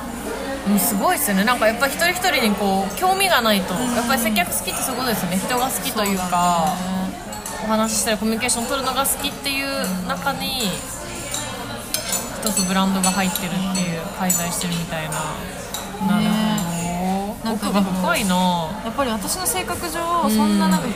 [0.78, 1.45] すごいですよね。
[1.45, 5.36] なんかやっぱり一人一人にこう興味がないと、やっぱり接客好きってそういうことですよね。
[5.36, 6.76] 人が好きというか
[7.64, 9.66] お話ししたりコミュニケーション取るのが好きっていう
[10.06, 10.68] 中に
[12.40, 15.12] 一つブランドが入ってるっていう介在してるみたいな、
[16.06, 17.52] なるほど。
[17.52, 18.34] 奥が深いな。
[18.84, 20.92] やっぱり私の性格上そんななんか100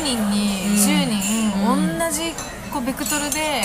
[0.00, 1.20] 10人に10人
[1.64, 2.32] 同じ
[2.72, 3.62] こうベクトルで、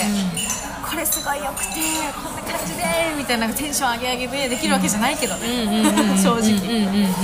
[0.89, 1.79] これすごいよくて
[2.17, 2.83] こんな感じで
[3.15, 5.85] みたいなテンション上げ上げでできるわけじゃないけどね、
[6.17, 6.41] 正直、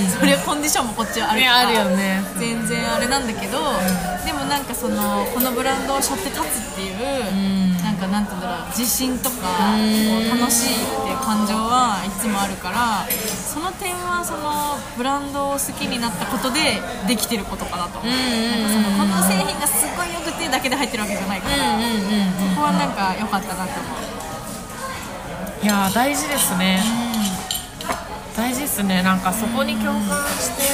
[0.08, 3.58] それはコンディションもこっちはあるからあるよね全然あれなんだけど、
[4.24, 10.86] でもなんかそのこのブランドを背負って立つっていう、なんかなんて言うんだろう自信とか、こう楽しい
[11.26, 17.98] 感情はいつもあるからその点はそのブランドを好きになったことでできてることかなと。
[17.98, 25.66] 思う、なんかそのこの製品がすごいよくてだけで入ってるわけじゃないから、そこはなんか良かったなって思う。
[25.66, 26.84] いやー大事ですね、
[28.38, 29.02] 大事ですね。
[29.02, 30.70] なんかそこに共感してし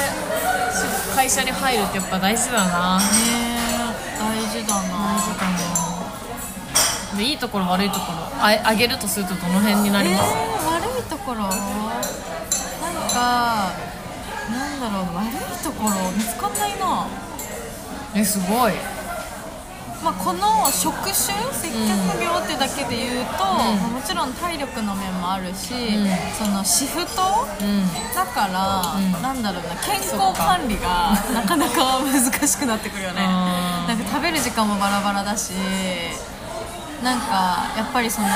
[1.16, 2.98] 会社に入るってやっぱ大事だな。
[2.98, 3.61] ね
[7.22, 11.42] でいいところ悪いところああげるとするとどの辺になります、えー、悪いところ？
[11.42, 11.52] なん
[13.10, 13.70] か
[14.50, 15.30] なんだろう悪い
[15.62, 17.06] ところ見つかんないな。
[18.16, 18.72] えすごい。
[20.02, 25.72] まあ、この職種接客業ってだけで言うと、まあもちろん体力の面もあるし、
[26.36, 27.22] そのシフト？
[27.60, 27.86] うん。
[28.12, 33.22] だから、なんだろうな健康管理がなかなか難しくなってくるよね。
[33.86, 35.52] なんか食べる時間もバラバラだし
[37.02, 38.28] なんかやっぱりその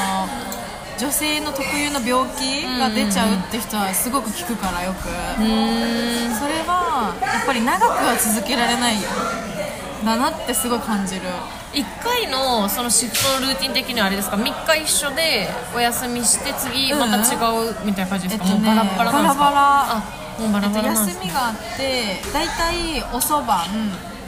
[0.99, 6.35] 女性の特有の病気が出ちゃうって人はすごく聞くからよく、うーん。
[6.35, 8.97] それはやっぱり長くは続けられない
[10.05, 11.23] だなってすごい感じる。
[11.75, 15.47] 1回のそのシフトのルーティン的にはあれですか？3日一緒で
[15.77, 19.45] お休みして次また違うみたいな感じですか、えっとねもうバラッバラなんですか？
[19.45, 19.61] バラバラ。
[19.93, 20.03] あ
[20.41, 23.67] もうバラバラなんです休みがあって大体遅番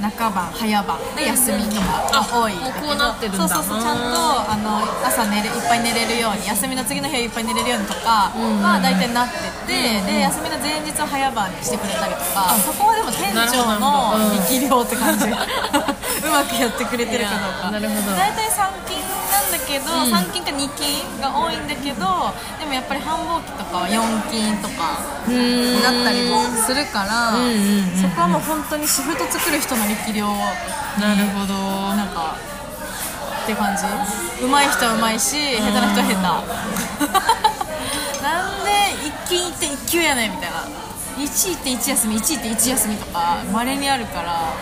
[0.01, 3.49] 中晩早番で休みとかが多いあもうこうなってるんだ。
[3.49, 4.15] そうそうそうちゃんと
[4.47, 9.35] あの朝寝れいっぱい寝れるように休みの次の日はいっぱい寝れるようにとかは大体なって
[9.67, 12.55] て、で休みの前日を早番にしてくれたりとか。
[12.63, 14.15] そこはでも店長の
[14.47, 15.27] 力量って感じ。
[16.19, 17.71] うまくやってくれてるかどうか。
[17.71, 18.17] いやなるほど。
[18.17, 18.99] 大体3勤
[19.31, 27.51] なんだけど、3勤か2勤が多いんだけどでもやっぱり繁忙期とかは4勤とかだったりもするから、んうん
[27.95, 28.03] うん。
[28.03, 30.27] そこはもう本当にシフト作る人の力量
[31.01, 31.55] なるほど。
[31.97, 32.37] なんか
[33.45, 33.83] って感じ。
[33.85, 33.91] 上
[34.61, 36.19] 手い人は上手いし下手な人は下手。
[38.23, 38.71] なんで
[39.07, 40.57] 一勤行って一級やねんみたいな。
[41.19, 44.53] 1位って1休み1位って1休みとかまれにあるから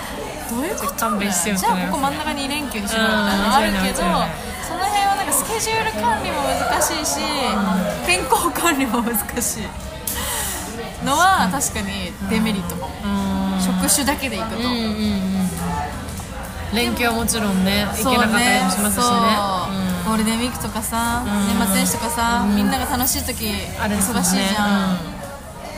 [0.51, 4.03] どういうこと勘弁してよじゃあここ真ん中に2連休にしろよみたいなのあるけど
[4.65, 7.21] その辺はなんかスケジュール管理も難しいし
[8.07, 9.69] 健康管理も難しい。
[11.05, 12.93] のは確かにデメリットかも。
[13.05, 13.26] うーん
[13.83, 15.49] 職種だけでいくと、うんうんうん。
[16.75, 19.03] 連休はもちろんね行けなかったりもしますしね。
[19.03, 19.09] そ
[20.03, 20.07] う。
[20.07, 24.99] ゴールデンウィークとかさ、年末年始とかさ、みんなが楽しい時あれ忙しいじゃん、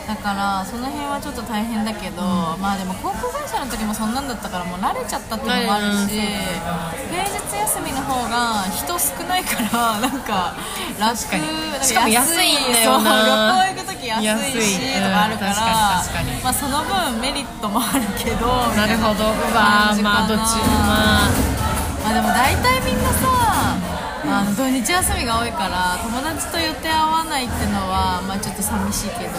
[0.09, 2.25] だからその辺はちょっと大変だけど、
[2.57, 6.49] まあでも航空会社の時もそんなんだったからもう慣れちゃったっていうのもあるし、うん
[7.13, 10.57] 平日休みの方が人少ないから なんか
[10.97, 11.85] 楽確かに。
[11.85, 13.05] しかも安いんだよな。
[13.05, 15.53] そう旅行行く時安い安いしとかあるから、
[16.41, 19.25] まあその分メリットもあるけどなるほど。
[19.29, 21.29] うわーまあどっちまあ。
[22.03, 23.48] まあでも大体みんなさ
[24.25, 29.31] あの土日休みが多いから友達と予定合わないってのはまあちょっと寂しいけど、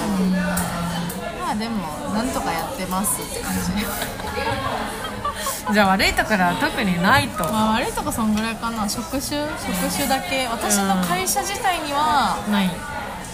[1.41, 3.61] まあでもなんとかやってますって感じ。
[5.72, 7.45] じゃあ悪いところは特にないと。
[7.45, 8.89] まあ悪いとこそんぐらいかな。
[8.89, 9.20] 職種？
[9.20, 10.49] 職種だけ。
[10.49, 12.70] 私の会社自体には、ない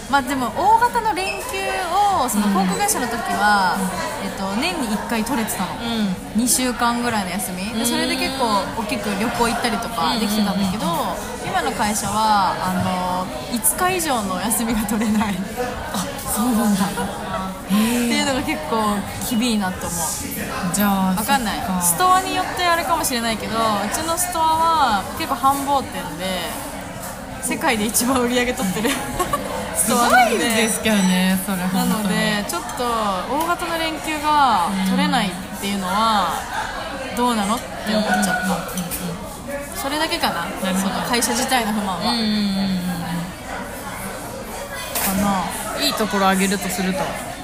[0.09, 1.59] まあでも大型の連休
[1.91, 3.75] をその航空会社の時は、
[4.23, 6.43] えっと、年に1回取れてたの、うん。
[6.43, 7.73] 2週間ぐらいの休み。
[7.77, 10.85] でそれで結構大きく旅行行ったりとかできてたんだけど、
[11.67, 15.35] の会社はあの5日以上の休みが取れない。
[16.31, 16.85] そうなんだ。
[16.85, 18.95] っていうのが結構
[19.29, 20.73] 厳いなと思う。
[20.73, 21.59] じゃあわかんない。
[21.81, 23.59] ストアによってあれかもしれないけどう
[23.93, 26.47] ちのストアは結構繁忙店で
[27.47, 28.89] 世界で一番売り上げ取ってる。
[29.75, 35.31] スすごいですけどねそれなのでちょっと大型の連休が取れないっ
[35.61, 36.29] ていうのは
[37.15, 39.79] どうなのって思っちゃった。
[39.81, 40.47] それだけかな。
[40.81, 42.01] その会社自体の不満は、
[45.05, 45.85] かな。
[45.85, 46.99] いいところあげるとすると。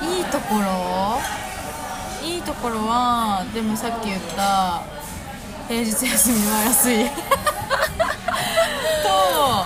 [0.06, 1.22] いいところ？
[2.28, 4.82] いいところはでもさっき言った
[5.70, 7.06] 平日休みは安い。
[9.04, 9.66] と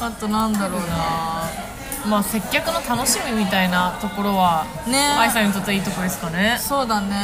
[0.00, 1.68] あとなんだろうな。
[2.06, 4.96] まあ接客の楽しみみたいなところはね。
[5.18, 6.56] 愛さんにとってはいいところですかね。
[6.60, 7.16] そうだね、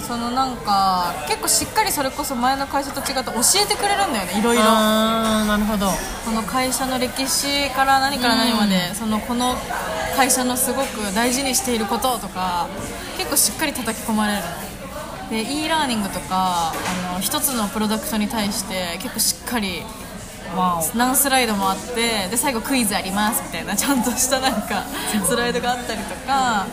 [0.00, 4.64] そのなんか結構しっかりそれこそ前の会社と違って教えてくれるんだよねいろいろ。
[4.64, 5.90] なるほど。
[6.24, 9.54] この会社の歴史から何から何まで、そのこの
[10.16, 12.68] 会社のすごく大事にしていることとか
[13.18, 14.42] 結構しっかり叩き込まれる。
[15.28, 19.86] で e ラーニングとかあの一つのプロダクトに対して結構しっかりわ
[20.94, 24.84] 何スライドもあってで最後クイズありますみたいな ちゃんとしたなんか
[25.26, 26.66] スライドがあったりとか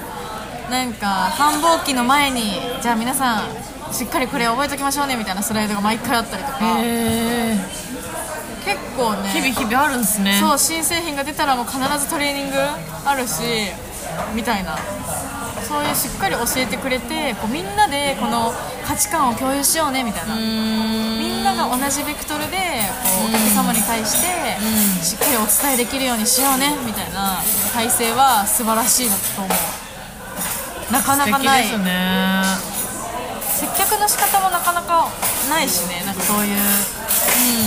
[0.70, 3.44] なんか繁忙期の前にじゃあ皆さん
[3.92, 6.58] しっかりこれ覚えておきましょうねみたいなスライドが毎回あったりとか。
[8.66, 10.38] 結構ね日々日々あるんですね。
[10.40, 12.58] そう新製品が出たらもう必ずトレーニング
[13.06, 13.42] あるし
[14.34, 14.78] みたいな。
[15.68, 18.54] そういうしっかり教えてくれてこうみんなでこの
[18.86, 20.36] 価値観を共有しようねみたいな
[21.56, 22.58] が同じベクトルで
[23.04, 24.28] こうお客様に対して
[25.04, 27.41] しっかりお伝えできるようにしようねみたいな
[27.74, 30.93] 体制は素晴らしいなと思う。
[30.93, 31.64] なかなかない。
[31.64, 32.43] ですね。
[33.54, 35.10] 接客の仕方もなかなか
[35.49, 36.58] ないしねなんかそういう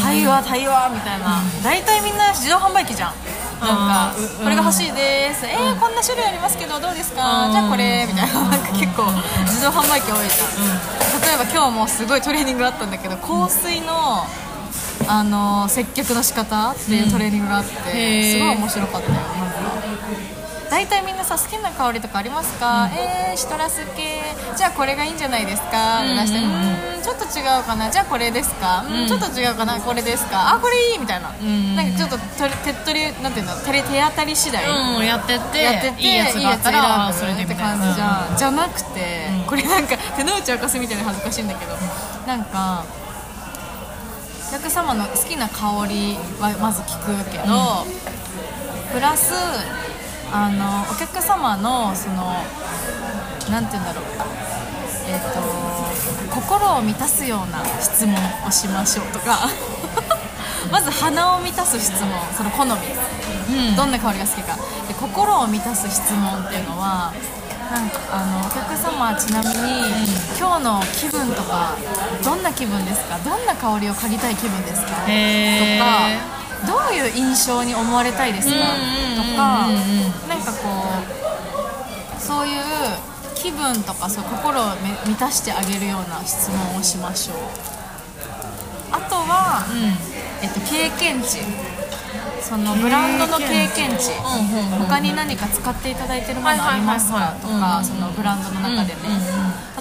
[0.02, 1.40] 対話対話みたいな。
[1.64, 3.12] 大体みんな自動販売機じゃん
[3.60, 5.46] なんかこれが欲しいです。
[5.46, 7.46] えーこんな種類ありますけどどうですか？
[7.46, 7.52] うん。
[7.52, 8.40] じゃあこれみたいな。
[8.48, 9.04] なんか結構
[9.44, 14.26] 自動販売機多いじゃん例えば今日もすごいトレーニングがあったんだけど香水の
[15.08, 19.18] あの接客の仕方っていうトレーニングがあってすごい面白かったよ
[20.70, 24.22] 大体みんなさ好きな香りとかありますか、えーシトラス系。
[24.56, 26.00] じゃあこれがいいんじゃないですか？
[26.02, 27.90] って出してううんちょっと違うかな？
[27.90, 28.84] じゃあこれですか？
[28.88, 29.06] うん。
[29.06, 29.78] ちょっと違うかな？
[29.80, 30.54] これですか？
[30.54, 32.24] あこれいいみたいな、んなんかちょっとと
[32.64, 33.52] 手っ取りなんていうの？
[33.60, 41.72] 手手当たり次第、うんやってってやってていいやつがあったらそれでって感じじゃん、じゃなくて、これなんか手の内明かすみたいで恥ずかしいんだけど
[42.26, 42.84] なんか
[44.48, 47.84] お客様の好きな香りはまず聞くけど、
[48.92, 49.32] プラス
[50.32, 52.42] あのお客様のその
[53.50, 54.04] なんて言うんだろう。
[55.08, 58.14] えっ、と心を満たすような質問
[58.46, 59.48] をしましょうとか。
[60.72, 62.10] まず鼻を満たす質問。
[62.36, 64.56] その好み、どんな香りが好きか。
[64.88, 67.12] で心を満たす質問っていうのは
[67.70, 69.54] なんかあのお客様はちなみに、
[70.36, 71.70] 今日の気分とか
[72.24, 73.16] どんな気分ですか？
[73.24, 74.88] どんな香りを嗅ぎたい気分ですか？
[74.88, 75.06] とか
[76.66, 78.54] どういう印象に思われたいですか？
[78.54, 79.68] うんうんうんうんとか
[80.28, 80.84] なんかこ
[82.18, 82.62] うそういう
[83.34, 87.36] 気分とかそう心をめ満たしてあげるような質問をしましょう。
[88.92, 89.64] あとは、
[90.42, 91.40] えっと、経験値。
[92.42, 94.12] そのブランドの経験値。
[94.12, 97.34] うんうんうん他に何か使っていただいてるものありますか？
[97.42, 99.00] とかそのブランドの中でね。
[99.04, 99.20] うんうん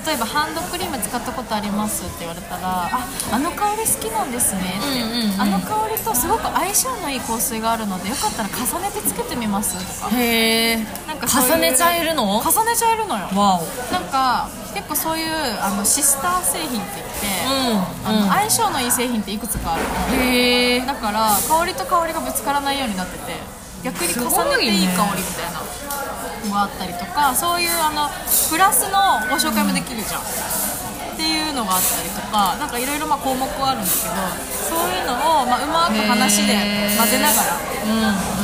[0.06, 4.78] 例えばハンドクリーム使ったことありますって言われたらああの香り好きなんですね。
[4.78, 4.95] って、うんうんうん
[5.38, 9.78] あの香りとすごく相性のいい香水があるのでよかったら重ねてつけてみます。
[10.02, 10.86] とかへえ
[11.22, 12.38] 重ねちゃえるの？
[12.38, 13.26] 重ねちゃえるのよ。
[13.36, 13.94] わお。
[13.94, 15.28] なんか結構そういう
[15.62, 17.28] あのシスター製品って言って、
[18.06, 18.30] あのうん。
[18.30, 20.24] 相性のいい製品っていくつかあるの。
[20.24, 20.86] へえ。
[20.86, 23.34] だから香りと香りがぶつからないようになってて
[23.84, 25.62] 逆に重ねていい香りみたいな
[26.46, 28.10] のがあったりとかそういうあの
[28.50, 30.22] プラスのご紹介もできるじゃん、
[31.16, 34.12] っていうのがあったりとかなんかいろいろまあ項目はあるんだけど
[34.68, 36.54] そういうのを、まあ、うまく話で
[37.00, 37.56] 混ぜながら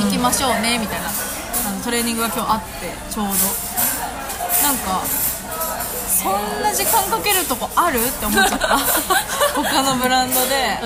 [0.00, 3.32] ん行きましょうねみたいなあのトレーニングが今日あってちょうど。
[4.62, 7.98] なんかそんな時間かけるとこある？
[7.98, 8.78] って思っちゃった。
[9.58, 10.78] 他のブランドで。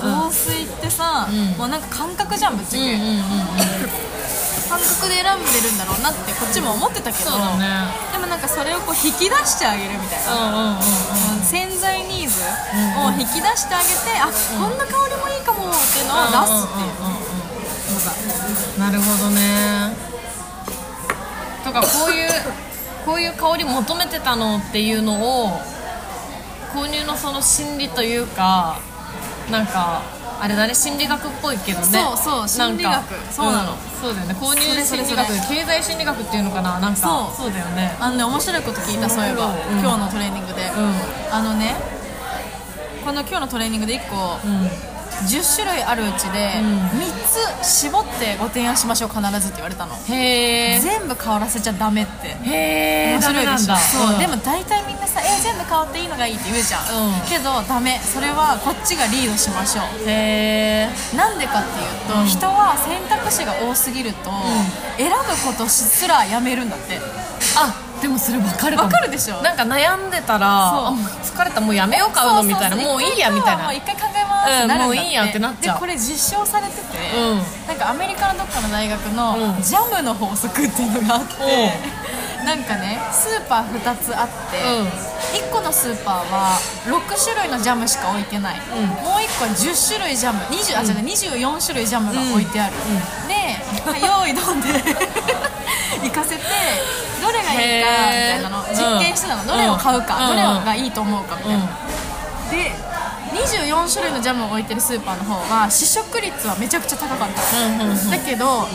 [0.00, 1.54] 香水ってさ、ん。
[1.58, 3.24] もうなんか感覚じゃんぶっちゃけ、うんうんうん
[4.74, 7.86] 感覚で選んでるんだろうなってこっちも思ってたけどね。
[8.10, 10.82] でもなんかそれをこう引き出してあげるみたいな、うんうんうん
[11.44, 12.40] 潜在ニーズ
[12.98, 14.26] を引き出してあげて、あ
[14.58, 16.94] こんな香りもいいかもっていうのを出すっていう
[17.92, 18.00] の
[18.80, 18.86] が。
[18.86, 19.94] なるほどね。
[21.62, 22.30] とかこういう
[23.04, 25.60] こういう香り求めてたのっていうのを
[26.74, 28.78] 購入のその心理というか
[29.50, 30.02] なんか
[30.40, 31.86] あれだね心理学っぽいけどね。
[31.86, 32.92] そうそう心理学。
[33.32, 33.72] そうなの。
[33.72, 33.76] ん。
[34.00, 34.34] そうだよね。
[34.34, 36.78] 購入心理学経済心理学っていうのかな？
[36.80, 37.00] なんか。
[37.36, 37.44] そう。
[37.44, 37.96] そうだよね。
[38.00, 39.80] あのね面白いこと聞いたそういえば、うん。
[39.80, 41.34] 今日のトレーニングで、うん。
[41.34, 41.74] あのね
[43.04, 44.93] この今日のトレーニングで1個、うん
[45.26, 46.78] 10種類あるうちでうん。
[47.00, 47.12] 3
[47.62, 49.94] つ絞ってご提案しましょう必ずって言われたの。
[49.94, 52.28] へえ全部香らせちゃダメって。
[52.28, 53.76] へえ面白いでしょ？
[53.76, 54.18] そう、ん。
[54.18, 57.20] でも大体みんなさ「え全部香っていいのがいい」って言うじゃん、うん。
[57.28, 58.00] けどダメ。
[58.02, 59.84] それはこっちがリードしましょう。
[60.08, 62.26] へえなんでかっていうと、うん。
[62.26, 64.30] 人は選択肢が多すぎると、
[64.96, 65.14] 選ぶ
[65.46, 67.00] ことすらやめるんだって。
[67.56, 67.72] あ
[68.04, 69.40] でもそれ分かるかかるでしょ。
[69.40, 70.92] なんか悩んでたら
[71.22, 72.76] 疲れたもうやめよう買うのみたいな。
[72.76, 73.64] もういいやみたいな。
[73.64, 74.62] もう一回考えます。
[74.62, 75.74] うんもういいやってなっちゃう。
[75.76, 76.82] でこれ実証されてて、
[77.16, 77.40] うん。
[77.66, 79.62] なんかアメリカのどっかの大学のうん。
[79.62, 81.72] ジャムの法則っていうのがあって、
[82.44, 84.60] なんかねスーパー2つあって、
[85.40, 88.60] 1個のスーパーは6種類のジャムしか置いてない、ん。
[88.60, 90.40] もう1個は10種類ジャム。
[90.52, 92.74] 20、あ違う24種類ジャムが置いてある、
[93.28, 93.34] で、
[93.80, 94.68] はい用意どんで
[96.04, 96.42] 行かせて
[97.20, 100.36] どれがいいかみたいなの実験してたの、どれを買うか、うん。
[100.36, 101.66] どれがいいと思うかみたいな、
[102.50, 102.72] で
[103.34, 108.68] 24種類のジャムを置いてるスーパーの方は試食率はめちゃくちゃ高かった、だけど、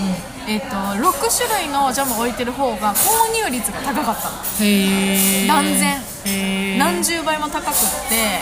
[0.48, 4.36] えっと6種類のジャムを置いてる方が購入率が高かったの。
[5.48, 6.02] 断然。
[6.78, 7.78] 何十倍も高くっ
[8.10, 8.40] て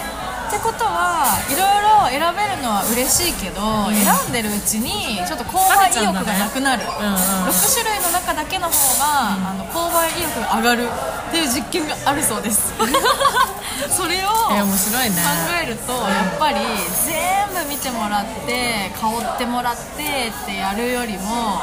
[0.48, 7.16] ってことはいろいろ選べるのは嬉しいけど、選んでるうちにちょっと購買意欲がなくなる、うんうん。
[7.52, 12.74] 6種類の中だけの方が、あの購買意欲が上がるっていう実験があるそうです
[13.90, 15.16] それをえ面白いね。
[15.16, 15.22] 考
[15.64, 16.60] えるとやっぱり
[17.06, 21.62] 全部見てもらって香ってもらってってやるよりも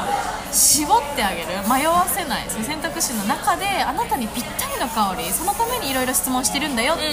[0.51, 1.47] 絞ってあげる。
[1.67, 2.45] 迷わせない。
[2.49, 7.03] そういう選択肢の中であなたにぴったりの香りそのためにいろいろ質問してるんだよって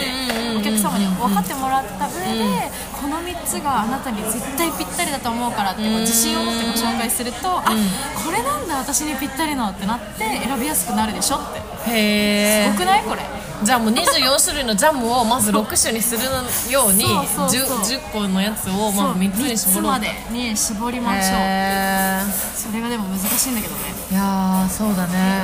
[0.58, 11.62] お客様に分かってもらった上でこの3つがあなたに絶対ぴったりだと思うからってこう自信を持ってご紹介するとあこれなんだ私にぴったりのってなって選びやすくなるでしょって。
[11.90, 13.02] へえすごくない？
[13.02, 13.22] これ。
[13.64, 16.24] じゃあもう24種類のジャムをまず6種にする
[16.72, 17.78] ようにそうそうそう。
[17.78, 21.38] 10, 10個のやつをまあ3つに絞ろうまでに絞りましょう。
[21.40, 22.20] へ
[22.54, 23.80] それがでも難しいんだけどね。
[24.10, 25.42] ーいやーそうだね。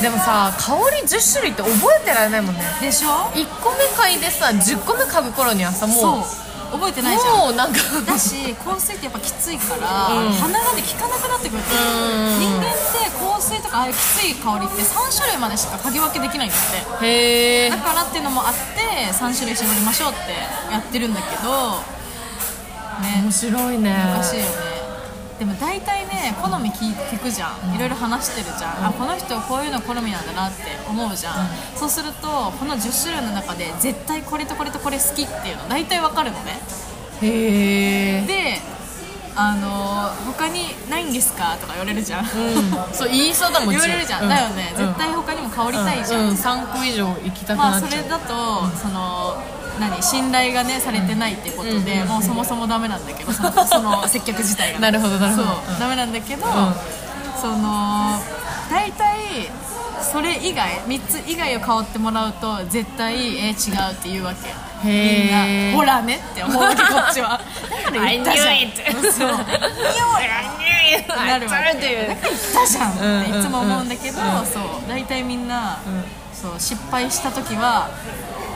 [0.00, 1.72] でもさ香り10種類って覚
[2.02, 2.62] えてられないもんね。
[2.80, 3.84] でしょ？1個目
[4.14, 6.24] 嗅いでさ10個目嗅ぐ頃にはさもう
[6.72, 7.36] 覚えてないじゃん。
[7.38, 7.78] もうなんか。
[8.06, 10.32] だし香水ってやっぱきついから、うん。
[10.32, 11.60] 鼻がね効かなくなってくる。
[11.60, 12.40] ってうん。
[12.40, 16.60] 人間って香水とかああいうきつい香りって3種類までしか嗅ぎ分けできないんだっ
[17.00, 17.06] て。
[17.06, 21.76] へえだからっていうのもあって3種類絞りましょうってやってるんだけど。
[23.02, 23.22] ね。
[23.22, 23.92] 面白いね。
[23.92, 24.71] 難しいよね
[25.42, 27.74] でも大体ね好み聞い聞くじゃん。
[27.74, 36.60] いろいろ話してるじゃん、あこの人こういうの好みなんだなって思うじゃん、そうするとこの10種類の中で絶対これとこれとこれ好きっていうの大体わかるのね。
[37.22, 38.60] へえで
[39.34, 42.28] あの他にないんですかとか言われるじゃん、うん。
[42.94, 44.86] そう言いそうだもん言われるじゃん、うだよね、うん。
[44.86, 49.42] 絶対他にも香りたいじゃん、うん、3個以上行きたくまあなっちゃう、それだとその
[49.80, 54.80] 何信頼がねされてないってことで、うんもうそもそもダメなんだけどその その接客自体が。
[54.80, 55.48] なるほどなるほど。
[55.48, 56.76] そう、うんダメなんだけど、ん。
[57.40, 58.20] その
[58.70, 59.50] 大体
[60.02, 64.52] それ以外3つ以外を香ってもらうと絶対えー違うって言うわけ。
[64.84, 67.40] みんなほらねって思うわけこっちは。
[67.86, 68.48] だから言ったじゃん。
[68.48, 69.12] I knew it.
[69.12, 69.28] そう。
[71.26, 71.78] なるわけ。
[71.78, 72.18] っていう言っ
[72.52, 74.62] たじゃんっていつも思うんだけど、うんそう。
[74.88, 75.78] 大体みんな、
[76.34, 77.88] そう失敗した時は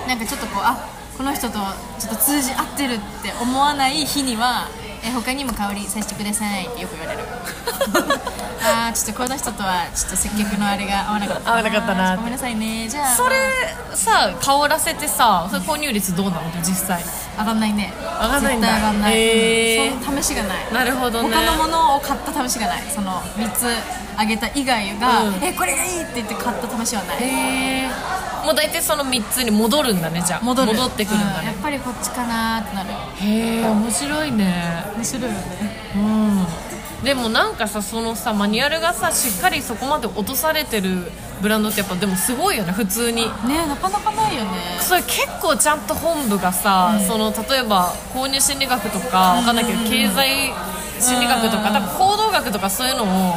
[0.09, 0.77] なんかちょっとこうあ
[1.17, 1.55] この人と
[1.99, 4.69] ちょっと通じ合ってるって思わない日には
[5.05, 7.25] え他にも香りさせてくださいってよく言われる。
[8.63, 12.17] あーちょっとこの人とはちょっと接客のあれが合わなかった合わなかったな。
[12.17, 12.89] ごめんなさいね。
[12.89, 13.15] じゃあ。
[13.15, 13.37] それ
[13.95, 16.43] さ香らせてさそれ購入率どうなの？
[16.63, 17.03] 実際
[17.39, 17.93] 上がんないね。
[17.97, 18.69] 上がんないんだ。
[18.69, 19.95] 絶対上がんない、へー。
[19.95, 20.03] うん。
[20.03, 20.73] その試しがない。
[20.73, 21.29] なるほどね。
[21.35, 22.83] 他のものを買った試しがない。
[22.89, 23.67] その3つ
[24.17, 25.35] あげた以外が、うん。
[25.45, 27.17] えこれがいいって言って買った試しはない。
[27.23, 27.89] へえ
[28.45, 30.41] もう大体その3つに戻るんだねじゃあ。
[30.45, 30.71] 戻る。
[30.71, 31.43] ってくるんだね。
[31.43, 32.91] うやっ、ぱりこっちかなーってなる。
[33.21, 34.85] へえ面白いね。
[34.97, 35.37] 面白いよね。
[35.97, 36.47] うん。
[37.05, 41.11] でもなんかさそのさマニュアルがさしっかりそこまで落とされてる
[41.41, 43.23] ブランドってやっぱでもすごいよね普通に。
[43.47, 44.51] ねなかなかないよね。
[44.81, 50.53] それ結構ちゃんと本部がさ、その例えば購入心理学とかわかんないけど、経済
[51.01, 53.35] 心理学とか、多分行動学とかそういうのを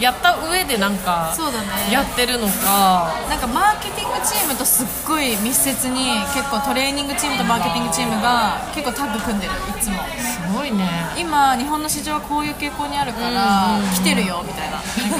[0.00, 1.66] やった上でなんかそうだね。
[1.92, 3.12] やってるのか。
[3.28, 9.98] なんかマーケティングチームとすっごい密接に結構トレーニングチームとマーケティングチームが結構タッグ組んでるいつも。
[10.22, 10.88] すごいね。
[11.18, 14.78] 今日本の市場はこういう傾向にあるから、来てるよみたいな。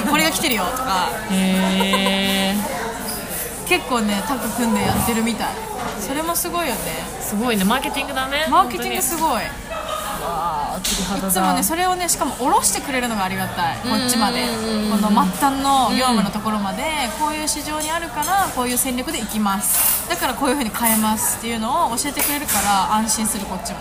[0.09, 1.09] これが来てるよとか。
[1.31, 2.89] へえ
[3.67, 5.47] 結構ねタッグ組んでやってるみたい。
[5.99, 6.79] それもすごいよね。
[7.21, 7.63] すごいね。
[7.63, 9.41] マーケティングだねマーケティング本すごい
[10.77, 13.77] いつもねそれをねしかも下ろしてくれるのがありがたい。
[13.77, 14.43] こっちまで。
[14.47, 14.91] うん。
[14.91, 16.83] この末端の業務のところまで
[17.19, 20.09] こういう市場にあるからこういう戦略でいきます。
[20.09, 23.79] だからこういうふうに変えますっていうのを教えてくれるから安心するこっちも。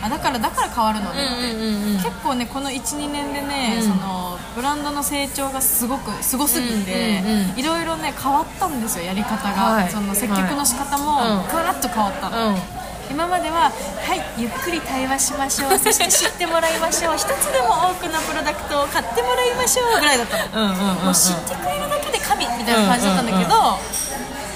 [0.00, 7.20] あだからだから変わるのねって、結構ねこの12年でね、そのブランドの成長がすごくすごすぎて、
[7.56, 9.90] いろいろね変わったんですよやり方が、はい。
[9.90, 11.52] その接客の仕方もはい。
[11.52, 12.77] ガラッと変わったの、うん
[13.10, 15.78] 今までははいゆっくり対話しましょう。
[15.78, 17.16] そして知ってもらいましょう。
[17.16, 21.04] 一つでも多くのプロダクトを買ってもらいましょうぐらいだったの、うんうんうんうん。
[21.06, 23.78] もう知ってくれるだけで神みたいな感じだったんだけど、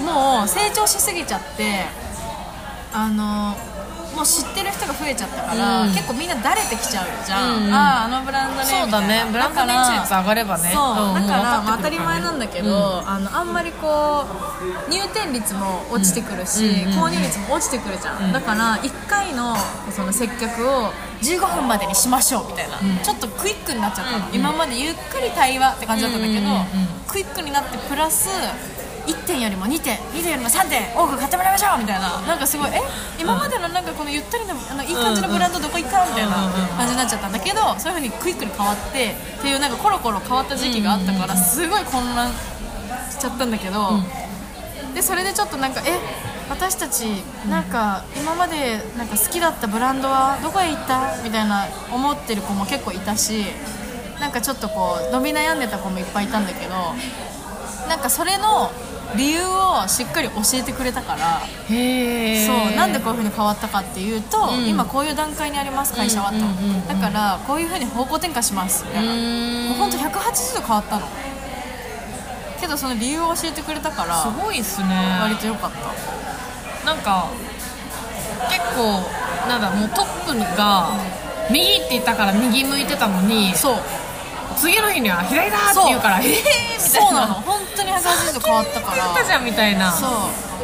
[0.04, 1.86] もう成長しすぎちゃって
[2.92, 3.56] あの
[4.24, 5.92] 知ってる人が増えちゃったから、うん。
[5.92, 7.74] 結構みんな慣れてきちゃうじゃん、うんうん。
[7.74, 9.24] あああのブランドねそうだね。
[9.30, 10.70] ブランド認知率上がればね。
[10.70, 14.24] だから、まあ、当たり前なんだけど、あのあんまりこ
[14.88, 16.92] う入店率も落ちてくるし、うん。
[16.92, 19.56] 購入率も落ちてくるじゃん、だから1回の
[19.90, 20.92] その接客を
[21.22, 26.50] 15分までにしましょうみたいな、ちょっとクイックになっちゃったの、今までゆっくり対話って感じだったんだけど、うんうん。
[26.50, 26.58] うん。
[26.58, 26.66] うん。
[27.06, 28.28] クイックになってプラス
[29.06, 32.20] 1点よりも2点2点よりも3点多く買ってもらいましょうみたいな。
[32.22, 32.80] なんかすごいえ？
[33.18, 42.30] 今までのなんかこのゆったりのあのいい感じのブランドどこ行ったみたいな感じになっちゃったんだけどそういう風にクイックに変わってっていうなんかコロコロ変わった時期があったからすごい混乱
[43.10, 44.00] しちゃったんだけど、
[44.94, 45.98] でそれでちょっとなんかえ？
[46.50, 47.06] 私たち
[47.48, 53.44] なんか今までなんか好きだったブランドはどこへ行ったみたいな思ってる子も結構いたし
[54.20, 56.74] なんかちょっとこう伸び悩んでた子もいっぱいいたんだけど
[57.88, 58.70] なんかそれの
[59.16, 61.40] 理由をしっかり教えてくれたから。
[61.40, 61.74] そ
[62.72, 64.66] うなんでこういう風に変わったかっていうと、うん。
[64.66, 66.38] 今こういう段階にあります会社はと、
[66.88, 69.12] だからこういう風に方向転換しますみたいな。
[69.12, 71.06] もうほんと180度変わったの。
[72.60, 74.88] けどその理由を教えてくれたからすごいっすね。
[75.20, 76.86] 割と良かった。
[76.86, 77.28] なんか
[78.48, 79.02] 結構
[79.48, 80.90] なんだもうトップが
[81.50, 83.76] 右って言ったから右向いてたのにそう
[84.54, 86.80] 次の日には左だって言うからええー、みたいな。
[86.80, 87.34] そうなの。
[87.34, 89.92] 本当に180度変わったか言ったじらゃんみたいな。
[89.92, 90.10] そう。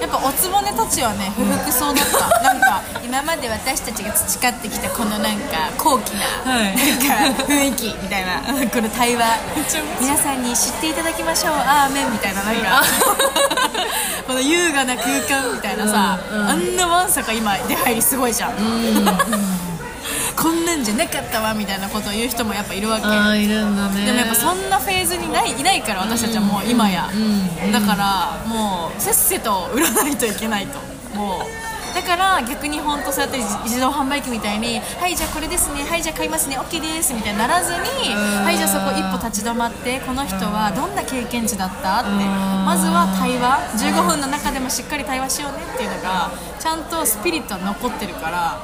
[0.01, 2.29] やっぱおつぼねたちはね不服そうだった。
[2.43, 6.77] なんか今まで私たちが培ってきたこのなんか高貴な、はい。
[6.77, 9.25] なんか雰囲気みたいな この対話。
[10.01, 11.55] 皆さんに知っていただきましょう。
[11.55, 12.83] アーメンみたいななんか。
[14.27, 19.13] この優雅な空間みたいなさ、うんうんあんなわんさか今出入りすごいじゃん、こんな
[20.79, 23.07] んじゃなかったわみたいなことを言う人もやっぱいるわけ。
[23.07, 24.07] ああいるんだね。
[24.07, 27.73] でもやっぱそんなフェーズにないいないから私たちはもう今や、うん。
[27.73, 30.79] だからもうせっせと売らないといけないと。
[31.17, 31.41] もう。
[31.95, 35.83] だから逆に本当そうやって自動販売機みたいに「はいじゃあこれですね。
[35.83, 36.57] はいじゃあ買いますね。
[36.59, 37.79] OK です」みたいにならずに
[38.15, 38.45] 「ん。
[38.45, 42.11] はいじゃあそこ一歩立ち止まってこの人はどんな経験値だった?」って。
[42.11, 42.65] ん。
[42.65, 43.59] まずは対話。
[43.79, 48.59] 15分の中でもしっかり対話しようねっていうのがちゃんとスピリットは残ってるから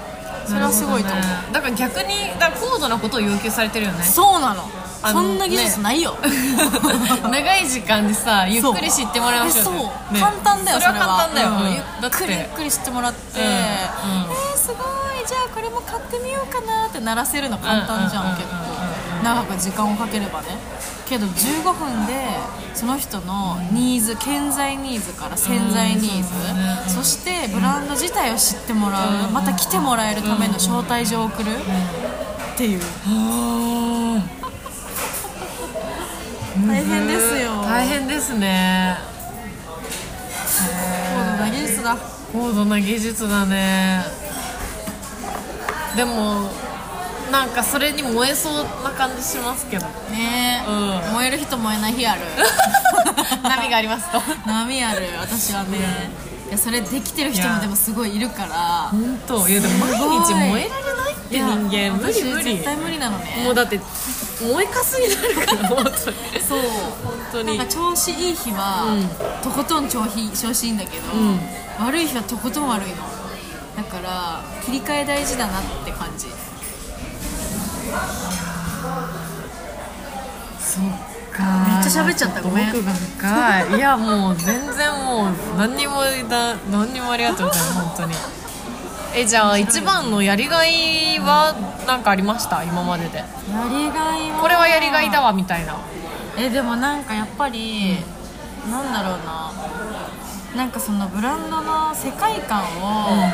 [0.46, 1.28] それはすごいと思う、ね。
[1.52, 4.02] だから逆にだから高度なことを要求されてるよね。
[4.04, 4.68] そうなの。
[5.04, 6.16] そんな技術ないよ、
[7.30, 10.20] 長い時間でさゆっくり知ってもらいましょうそう、ね。
[10.20, 11.48] 簡単だよそれは簡単だよ。
[11.48, 11.56] うん。
[11.56, 11.78] うんゆ
[12.08, 13.50] っくりゆっくり知ってもらって、うんうん。
[13.50, 15.26] えー、すごい。
[15.26, 18.36] じゃあこれも買ってみようかなってならせるの簡単じゃん。
[18.36, 18.93] 結構
[19.24, 20.48] 長く時間をかければね。
[21.08, 22.14] けど15分で
[22.74, 31.50] その人のニーズ顕在ニーズから潜在ニーズ、そしてブランド自体を知ってもらう、また来てもらえるための招待状を送る、
[32.54, 32.80] っていう。
[36.66, 37.62] 大変ですよ。
[37.62, 38.96] 大変ですね。
[41.12, 41.96] 高度な技術だ。
[42.32, 44.04] 高度な技術だね。
[45.96, 46.48] でも
[47.34, 50.62] なんかそれに燃えそうな感じしますけどね。
[50.64, 51.14] え、うん。
[51.14, 52.20] 燃える日と燃えない日ある。
[53.42, 54.22] 波がありますと。
[54.46, 56.12] 波ある私はね。
[56.48, 58.88] いやそれできてる人もでもすごいいるから。
[58.92, 59.48] 本当。
[59.48, 62.44] いやでも毎日燃えられないって人間無理無理。
[62.44, 63.42] 私絶対無理なのね。
[63.44, 63.80] もうだって
[64.40, 65.94] 燃えかすになるから本当に。
[66.48, 66.60] そう。
[67.02, 67.58] 本当に。
[67.58, 69.42] なんか調子いい日は、うん。
[69.42, 71.40] とことん調子調子いいんだけど、ん。
[71.84, 72.96] 悪い日はとことん悪いの。
[73.76, 75.90] だから切り替え大事だなって
[80.58, 80.82] そっ
[81.32, 81.42] か。
[81.68, 82.42] めっちゃ喋っちゃった。
[82.42, 82.68] ごめん。
[82.70, 88.14] 奥が深いいやもう全然もう何にもだ何にもありがとうございます本当に。
[89.16, 91.54] えじゃあ一番のやりがいは
[91.86, 92.64] 何かありました？
[92.64, 93.18] 今までで。
[93.18, 93.24] や
[93.70, 94.38] りがいは。
[94.40, 95.76] これはやりがいだわみたいな。
[96.36, 97.98] えでもなんかやっぱり、
[98.68, 99.52] なんだろうな。
[100.56, 103.30] なんかそのブランドの世界観を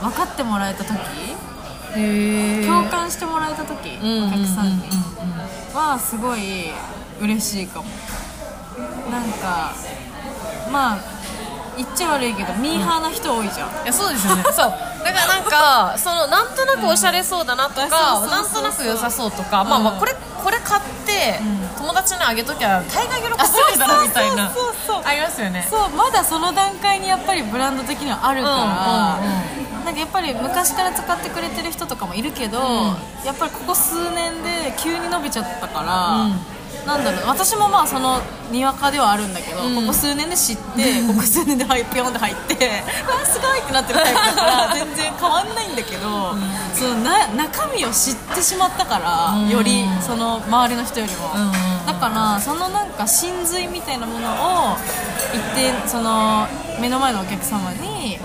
[0.00, 0.94] 分かってもらえた時、
[2.66, 4.88] 共感してもらえた時、うんお客さんに、
[5.72, 6.70] うはすごい
[7.20, 7.86] 嬉しいかも。
[9.10, 9.72] なんか
[10.72, 10.98] まあ
[11.76, 14.44] 言っちゃ悪いけどミーハーな人多いじゃん、いやそうですよね。
[14.52, 14.72] そう
[15.04, 17.88] だからなんかそのなんとなくおしゃれそうだなとか、
[18.26, 21.38] なんとなく良さそうとか、まあまあうんこれこれ買って、
[21.76, 25.02] 友達にあげときゃ大概喜んであそうるだろみたいなそうそうそうそう。
[25.04, 25.66] ありますよね。
[25.68, 32.58] そうまだその段階にやっぱりブランド的にはあるから、うんうんなんかやっぱり昔から使ってくれてる人とかもいるけど、
[33.24, 36.26] やっぱりここ数年で急に伸びちゃったから、
[36.86, 37.26] なんだろう。
[37.26, 38.20] 私もまあその
[38.50, 39.74] にわかではあるんだけど、うん。
[39.76, 42.54] ここ数年で知って、 ここ数年ではいピョンって入って
[43.06, 46.34] わあすごいってなってるタイプだから全然変わんないんだけど、
[46.74, 49.48] そのな中身を知ってしまったから、うん。
[49.48, 51.32] よりその周りの人よりも。
[51.34, 54.28] うんうんだからそのなんか真髄みたいなもの
[54.72, 54.76] を
[55.34, 56.46] 一定その
[56.80, 58.18] 目の前のお客様に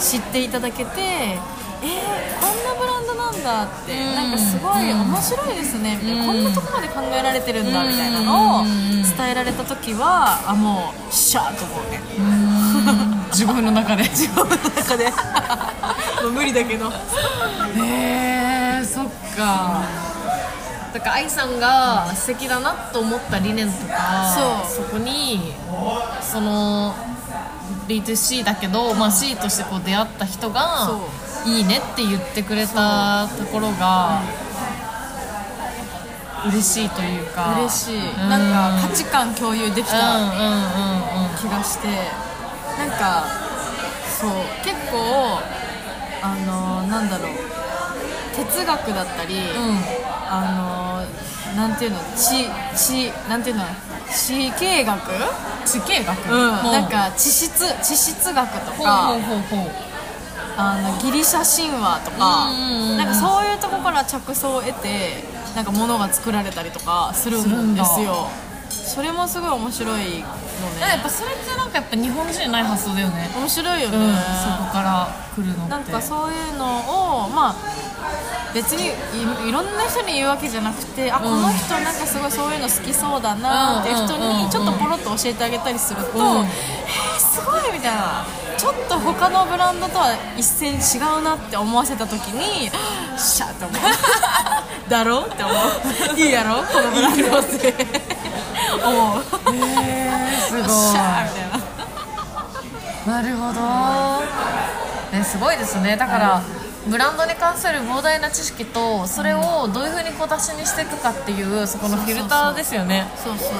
[0.00, 1.38] 知っていただけて
[1.82, 4.14] えー、こんなブランドなんだって、うん。
[4.14, 8.20] なんかすごい面白いですねみたいな、こんなとこまで考えられてるんだみたいな。
[8.22, 12.00] のをうん伝えられた時はあもうシャーと思うね。
[13.30, 14.04] 自分の中で。
[14.04, 15.12] 自分の中で。
[16.22, 16.88] もう無理だけど。
[16.88, 19.06] へえそっ
[19.36, 19.82] か。
[20.92, 24.34] だから愛さんが素敵だなと思った理念とか
[24.68, 24.84] そう。
[24.86, 25.54] こに
[26.20, 26.94] その
[27.88, 31.08] B2C だけど、まあ、C としてこう出会った人がそ
[31.44, 34.20] いいねって言ってくれたところが
[36.46, 37.54] 嬉しいというか。
[37.58, 38.28] 嬉しい、うん。
[38.28, 41.36] なんか価値観共有できうんたうんうんうん。
[41.36, 41.88] 気がして。
[42.78, 43.24] なんか
[44.20, 44.30] そう。
[44.64, 45.40] 結構
[46.22, 47.32] あのなんだろう。
[48.34, 49.36] 哲学だったり、
[50.26, 51.04] あ
[51.54, 53.64] のなんていうの地地なんていうの
[54.10, 55.00] 地形学？
[55.66, 56.32] 地形学？
[56.32, 59.70] うん、ほなんか地質地質学とほうかほうほうほう
[60.56, 65.24] あのギリシャ神話とか、うんうんうんなんかそういうとこから着想を得て
[65.56, 68.28] なんか物が作られたりとかするんですよ。
[68.70, 70.22] それもすごい面白いのね。
[70.80, 73.30] やっぱそれってなんかやっぱ日本人ない発想だよね。
[73.36, 75.70] 面白いよね、うんそこから来るのって。
[75.70, 77.54] なんかそういうのをまあ
[78.54, 86.44] 別にいいろんな人に言うわけじゃなくてあこの人なんかすごいそういうの好きそうだなっていう人うんうんうんうんにちょっとポロッと教えてあげたりすると、うん。
[86.44, 88.24] えー、すごいみたいな
[88.62, 90.78] ちょっと他のブランドとは一線違
[91.18, 92.70] うなって思わせた時に
[93.18, 93.76] シャーって思う。
[94.88, 95.56] だろって思う。
[96.16, 97.74] いいやろこのブランドって
[98.84, 99.22] 思う。
[99.24, 99.32] す
[100.54, 100.68] ごい。
[100.68, 101.50] シャーみたい
[103.04, 103.20] な。
[103.20, 105.96] なるほど、ね、すごいですね。
[105.96, 106.40] だから、
[106.88, 113.06] ブランドに関する膨大な知識とそれをどういうふうに小出しにしていくかっていうそこのフィルターですよね。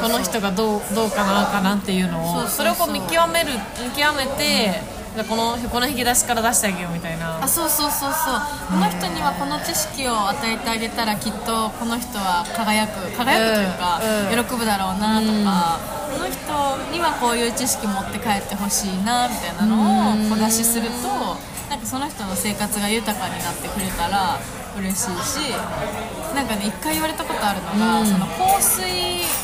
[0.03, 3.51] この人がどうどうかなかなっていうのをそれをこう見極める
[3.83, 4.81] 見極めて、
[5.15, 7.43] じゃあこのこの引き出しから出してあげようみたいな。
[7.43, 8.41] あそうそうそうそう。
[8.71, 14.45] この人にはこの知識を与えてあげたらきっとこの人は輝く輝くというか、うんうん。
[14.45, 15.79] 喜ぶだろうなとか、
[16.13, 24.39] この人にはこういう知識持って帰ってほしいなみたいなのを小出しするとなんかその人の生活が豊かになってくれたら
[24.77, 25.55] 嬉しいし
[26.35, 28.83] なんかね一回言われたことあるのが、その香水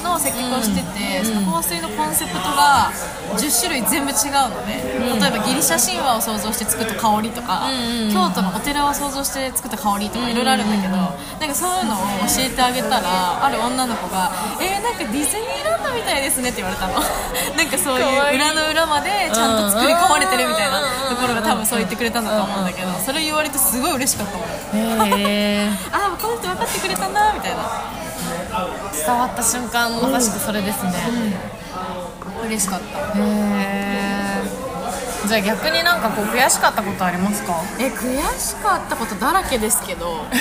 [0.02, 2.90] の接客をしてて、その香水のコンセプトが
[3.36, 4.82] 10種類全部違うのね、
[5.20, 8.12] 例えばギリシャ神話を想像して作った香りとか、うんうんうん。
[8.12, 16.94] 京都のお寺を想像して作った香りとかいろいろあるんだけど、なんかそういうのを教えてあげたらある女の子が「えー、なんかディズニーランドみたいですね」って言われたの。
[17.56, 20.80] なんかそういう裏の裏までちゃんと作り込まれてるみたいな
[21.10, 25.08] ところが多分そう言ってくれたんだと思うんだけどそれ言われてすごい嬉しかったもん。
[25.08, 27.58] へえ ああこの人分かってくれたなみたいな。
[28.92, 30.92] 伝わった瞬間まさしくそれですね、
[32.46, 32.98] 嬉しかった。
[33.18, 34.42] へえ
[35.28, 37.54] じゃあ逆になんかこう悔しかったことありますか？
[37.78, 40.24] え悔しかったことだらけですけど。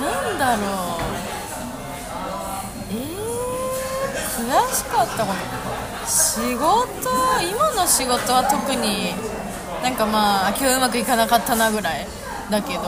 [0.00, 0.66] なんだろう。
[2.92, 5.38] えー、悔しかったこと。
[6.06, 7.10] 仕事？
[7.42, 9.14] 今の仕事は特に
[9.82, 12.06] なんかまあ今日うまくいかなかったなぐらい
[12.50, 12.82] だけど、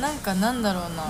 [0.00, 1.04] なんかなんだろうな。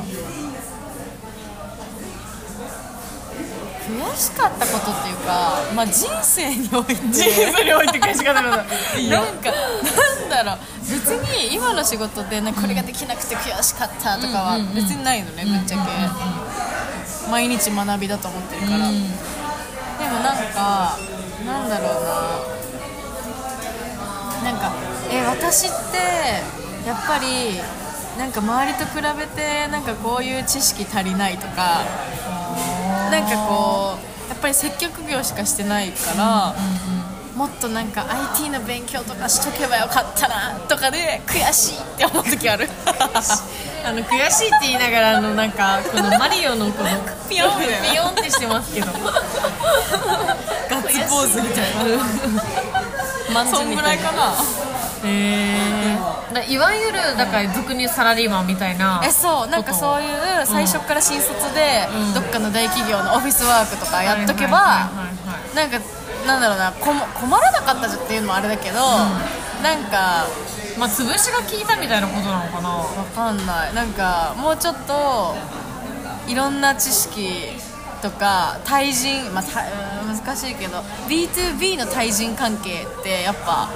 [3.90, 6.94] 悔しかったことっていうか、まあ、人生において。
[6.94, 8.56] 人生において悔しかったこと。
[9.10, 10.58] なんかなんだろう。
[10.88, 15.82] 別に今の仕事でこれができなくて悔しかったとかは別にないのねぶっちゃけ。
[17.30, 20.98] 毎日学びだと思ってるから、でもなんか
[21.46, 22.04] なんだろう
[24.44, 24.50] な。
[24.50, 24.72] なんか
[25.12, 27.58] え私ってやっぱり
[28.18, 31.84] なんか周りと比べてなんかこういう知識足りないとか
[33.10, 36.54] なんかこうやっぱり接客業しかしてないから、
[37.36, 42.68] もっとなんか IT の勉強とかしとけばよかったなとかで悔しいって思う時ある。
[43.82, 46.90] あの悔しいって言いながらあのなんかこのマリオのこの
[47.28, 48.86] ピヨンみたいなピヨンってしてますけど。
[50.70, 52.04] ガッツポーズみたいな。
[53.32, 54.34] まんじそんぐらいかな
[55.04, 55.56] へ
[56.46, 62.14] えいわゆるだから俗にサラリーマンみたいなえそうなんかそういう最初から新卒で、うん。
[62.14, 64.90] どっかの大企業のオフィスワークとかやっとけば、
[65.54, 65.78] なんか
[66.26, 68.76] なんだろうなこも困らなかったっていうのもあれだけど、
[69.62, 70.26] なんか
[70.78, 72.68] まあ潰しが効いたみたいなことなのかな？
[72.68, 73.74] わかんない。
[73.74, 75.34] なんかもうちょっと
[76.28, 77.48] いろんな知識
[78.02, 79.44] とか対人、まあ、
[80.06, 80.78] 難しいけど
[81.08, 83.68] B2B の対人関係ってやっぱ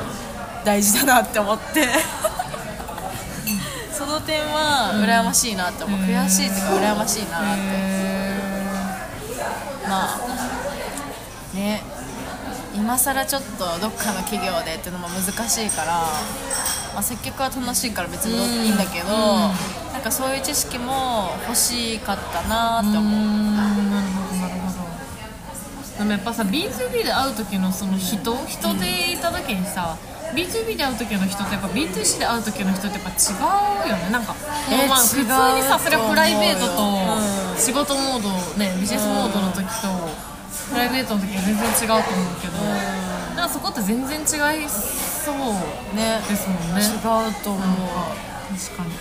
[0.64, 1.88] 大事だなって思って。
[3.92, 7.48] その点は羨ましいなって思う、うん悔しいっていうか羨ましいなって、
[9.88, 10.18] まあ
[11.54, 11.80] ね。
[12.74, 15.92] 今更ちょっとどっかの企業でっていうのも難しいから、
[16.92, 19.06] まあ、接客は楽しいから別にいいんだけど、
[19.92, 23.56] なんかそういう知識も欲しかったなって思う、ん。
[23.56, 24.74] なるほどなるほど。
[25.98, 29.96] でもやっぱさ B2B で会う時のその人人でいた時にさ
[30.34, 33.14] B2B で会う時の人とやっぱ B2C で会う時の人ってやっぱ違
[33.86, 34.10] うよね。
[34.10, 34.34] なんか、
[34.70, 35.26] えまあ、普通に
[35.62, 36.82] さそれはプライベートと
[37.58, 38.28] 仕事モード
[38.58, 39.88] ねビジネスモードの時と
[40.70, 42.58] プライベートの時は全然違うと思うけど
[43.36, 44.22] なんかそこって全然違
[44.64, 45.36] いそう
[45.96, 46.20] ね。
[46.28, 46.82] ですもんね。
[46.82, 47.00] 違う
[47.42, 47.66] と思う、
[48.52, 48.92] 確かに。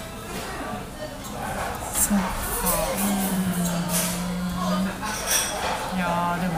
[1.94, 2.24] そっか。
[5.94, 5.98] うん。
[5.98, 6.54] いやーでも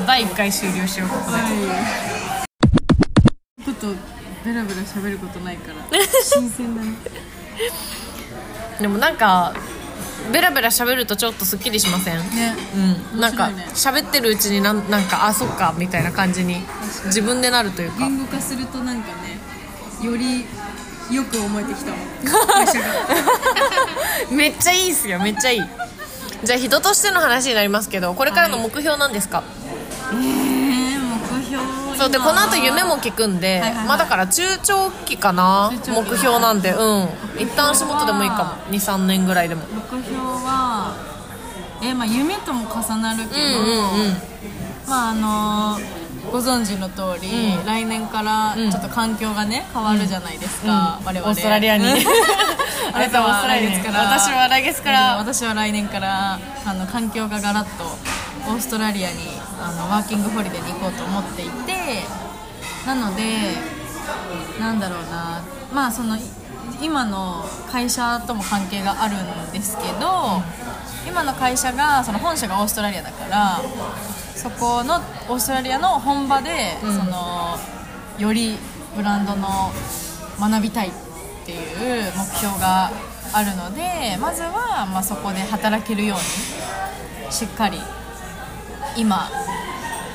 [0.00, 1.08] と第1回終了しよう。
[1.08, 1.38] ここで、
[3.64, 3.86] ちょっと
[4.44, 5.76] ベラベラ喋ることないから。
[6.22, 6.92] 新鮮だね。
[8.80, 9.52] でもなんか
[10.32, 12.18] ベラベラ喋るとちょっとすっきりしません？
[12.18, 12.54] ね。
[13.12, 13.20] うん。
[13.20, 14.02] なんか面白いね。
[14.02, 16.62] 喋ってるうちになんなんかあそっかみたいな感じに
[17.06, 17.98] 自分でなるというか。
[18.00, 19.38] 言語化するとなんかね
[20.02, 20.44] より
[21.10, 21.92] よく思えてきた
[24.30, 25.62] めっちゃいいっすよめっちゃいい。
[26.44, 29.57] じゃあ人としての話になりますけどこれからの目標なんですか、えー、目標
[31.98, 33.86] そうでこの後夢も聞くんで、はいはいはい。
[33.88, 35.72] まあだから中長期かな。
[35.72, 37.08] 目標なんでうん。
[37.38, 38.50] 一旦足元でもいいかも。
[38.72, 39.62] 23年ぐらいでも。
[39.92, 40.94] 目標は
[41.82, 44.16] えーまあ夢とも重なるけど、うんうんうん。
[44.88, 45.78] まああの
[46.30, 47.66] ご存知の通り、うん。
[47.66, 51.28] 来年からちょっと環境がね変わるじゃないですか、我々。
[51.28, 51.84] オーストラリアに。
[52.94, 54.04] あなたは来月から。
[54.04, 55.16] 私は来月から。
[55.16, 57.98] 私は来年からあの環境がガラッと
[58.48, 59.18] オーストラリアに
[59.60, 62.04] あのワーキングホリデーに行こうと思っていて
[62.86, 63.22] なので
[64.58, 65.42] なんだろうな
[65.72, 66.20] まあそのい
[66.80, 70.42] 今の会社とも関係があるんですけど
[71.06, 73.60] 今の会社がその本社がオーストラリアだから
[74.34, 74.96] そこの
[75.28, 76.50] オーストラリアの本場で、
[76.84, 76.96] うん。
[76.96, 77.56] その
[78.18, 78.56] より
[78.96, 79.72] ブランドの
[80.40, 80.92] 学びたいっ
[81.44, 82.90] ていう目標が
[83.32, 87.78] あるのでまずは、まあ、そこで働けるようにしっかり
[88.98, 89.30] 今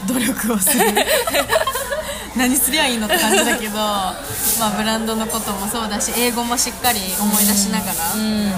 [0.08, 0.84] 努力をする。
[2.36, 4.16] 何すりゃいいのって感じだけど、ま
[4.62, 8.52] あ、ブランドのこともそうだし英語もしっかり思い出しながらうん。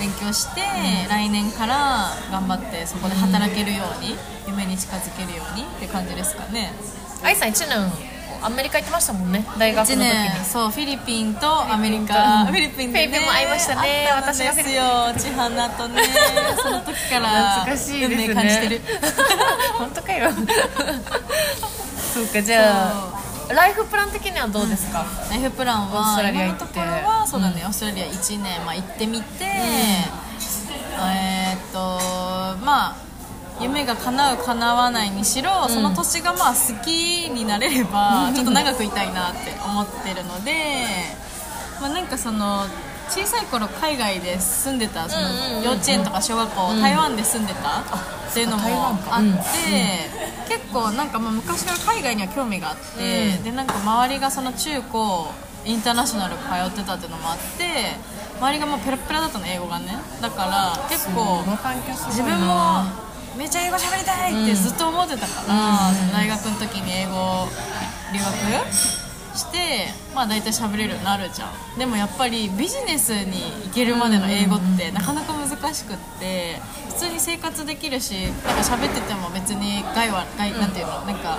[0.00, 0.62] 勉強して、
[1.10, 4.16] 来年から頑張ってそこで働けるように、
[4.48, 6.72] 夢に近づけるようにって感じですかね。
[7.22, 8.09] 愛さん1年
[8.42, 10.04] アメリカ行ってましたもんね大学の1時に。
[10.04, 10.44] 年。
[10.44, 12.46] そうフィリピンとアメリカ。
[12.46, 14.08] フフィリピンで、ね、フィリピンも会いましたね。
[14.10, 14.82] 会ったんですよ
[15.16, 16.02] 千花とね
[16.62, 18.34] その時から懐かしいですね。
[18.34, 18.80] 感じてる。
[19.78, 20.30] 本当かよ。
[22.14, 23.20] そうかじゃあ。
[23.52, 26.64] ライフプラン的にはどうですか、ライフプランオースはトラリア行って。
[26.78, 32.00] 今のところはそうだね、オーストラリア1年、まあ、行ってみて、えーっと
[32.64, 32.94] まあ
[33.60, 40.52] 夢が叶う叶わないにしろ、その年がまあ好きになれれば、ちょっと長くいたいなって思ってるので、
[41.80, 42.64] まあ、なんかその
[43.08, 48.64] 小さい頃海外で住んでたその幼稚園とか小学校、台湾で住んでたっていうのも
[49.10, 50.08] あって、
[50.48, 53.44] 結構なんかまあ昔から海外には興味があって、うん。
[53.44, 55.32] でなんか周りがその中高
[55.64, 57.64] インターナショナル通ってたっていうのもあって
[58.38, 59.98] 周りがもうペラペラだったの英語がね。
[60.22, 61.42] だから結構
[62.08, 62.84] 自分も
[63.36, 66.12] めっちゃ英語喋りたいってずっと思ってたから、うん。
[66.12, 67.48] 大学の時に英語
[68.12, 68.28] 留学
[69.36, 71.78] してまあ大体喋れるようになるじゃん。
[71.78, 76.56] でもやっぱりビジネスに行けるまでの英語ってなかなか難しくって
[76.88, 81.00] 普通に生活できるしなんか喋ってても別に害は害なんていうの？
[81.02, 81.38] なんか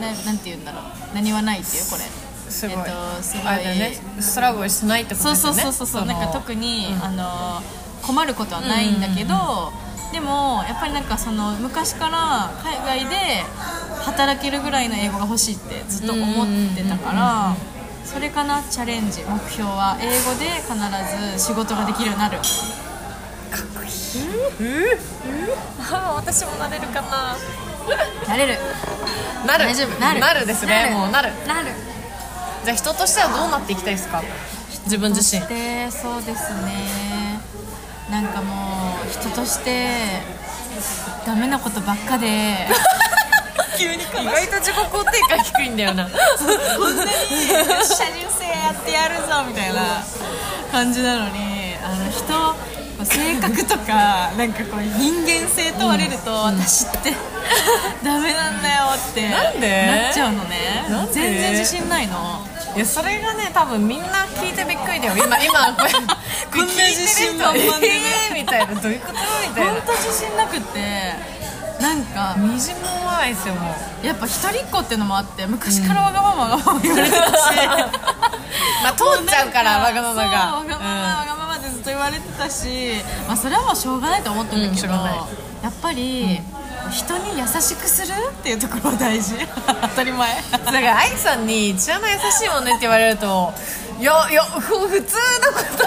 [0.00, 0.82] ななんていうんだろう？
[1.14, 2.04] 何はないっていうこれ。
[2.48, 3.44] すごい、えっとすごい。
[3.44, 3.98] ね。
[4.20, 5.72] ストラグルしないってことそうですよね。
[5.72, 7.02] そうそうそうそうのなんか特に、うん。
[7.02, 7.62] あの
[8.02, 9.72] 困ることはないんだけど、
[10.14, 13.16] でもやっぱりなんかその昔から海外で
[14.04, 16.46] 働けるぐらいの英語が欲しいってずっと思っ
[16.76, 17.56] てたから
[18.04, 20.72] それかなチャレンジ目標は英語で必
[21.36, 22.38] ず仕事ができるようになる。
[25.90, 27.36] あ私もなれるかな。
[28.28, 28.58] なれる。
[29.44, 29.64] なる。
[29.64, 29.98] 大丈夫。
[30.00, 30.20] なる。
[30.20, 30.90] なるですね。
[30.92, 31.32] もうなる。
[31.46, 31.68] なる。
[32.64, 34.22] じゃあ人としてはどうなっていきたいですか？
[34.84, 35.42] 自分自身。
[35.90, 37.03] そうですね
[38.14, 39.88] なんかもう人として
[41.26, 42.68] ダメなことばっかで
[43.76, 46.04] 急に意外と自己肯定感低いんだよな。
[46.06, 46.10] こ
[46.88, 47.10] んなに。
[47.82, 50.04] 車流性やってやるぞみたいな
[50.70, 52.54] 感じなのにあの人
[53.04, 57.12] 性格とかなんかこう人間性問われると、私って
[58.04, 59.86] ダメなんだよってなんで？
[59.86, 60.84] なっちゃうのね。
[61.12, 62.46] 全然自信ないの
[62.76, 65.14] いやそれがね多分みんな聞いてびっくりだよ。
[65.16, 65.98] 今今 これこ
[66.62, 67.94] んな自信満々でね
[68.30, 68.74] えーみたいな。
[68.74, 69.72] どういうことみたいな。
[69.72, 71.34] 本当自信なくって。
[71.80, 74.06] なんかみじも思わないですよもう。
[74.06, 77.32] やっぱ一人っ子っていうのもあって昔からわがままわがまま言われてたし、
[78.82, 80.22] まあ通っちゃうからわがままが。
[80.22, 85.00] わがまま、わがままってずっと言われてたし、まあ、それはもうしょうがないと思ってるんだけど、うん
[85.64, 86.42] やっぱり、
[86.90, 89.34] 人に優しくするっていうところは大事。
[89.66, 90.42] 当たり前。
[90.50, 93.52] だから愛さんに「一番優しいもんね」って言われると
[93.98, 95.82] いやいやふ普通のこと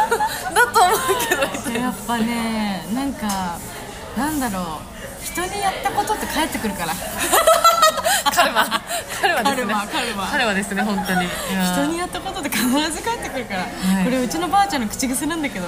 [0.54, 3.58] だと思うけどやっぱねなんか
[4.18, 4.98] なんだろう。
[5.24, 6.94] 人にやったことって返ってくるから
[8.34, 9.74] カルマカルマですね。
[9.92, 11.28] カルマカルマですね本当に。
[11.74, 14.06] 人にやったことって必ず返ってくるから、い。
[14.06, 15.68] これうちのばあちゃんの口癖なんだけど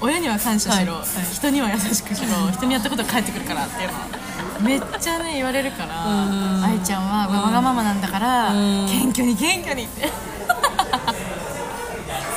[0.00, 1.34] 親には感謝しろ、はいはい。
[1.34, 2.28] 人には優しくしろ。
[2.50, 4.06] 人にやったことが返ってくるからっていうのは
[4.60, 8.88] めっちゃね言われるから愛ちゃんはわがままなんだからうん。
[8.88, 10.08] 謙虚に謙虚にって。
[10.08, 10.10] す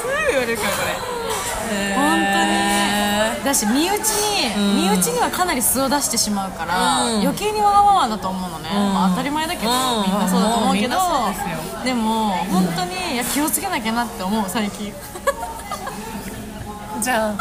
[0.07, 1.11] ぐ言われるからこれ。
[1.95, 3.10] 本当に
[3.43, 7.21] だし身内に、身内にはかなり素を出してしまうから、うん。
[7.21, 10.03] 余計にわがままだと思うのね、んまあ、当たり前だけど、うん。
[10.03, 10.97] みんなそうだと思うけど、
[11.83, 14.93] でも本当にいや気をつけなきゃなって思う最近。
[17.01, 17.35] じゃあ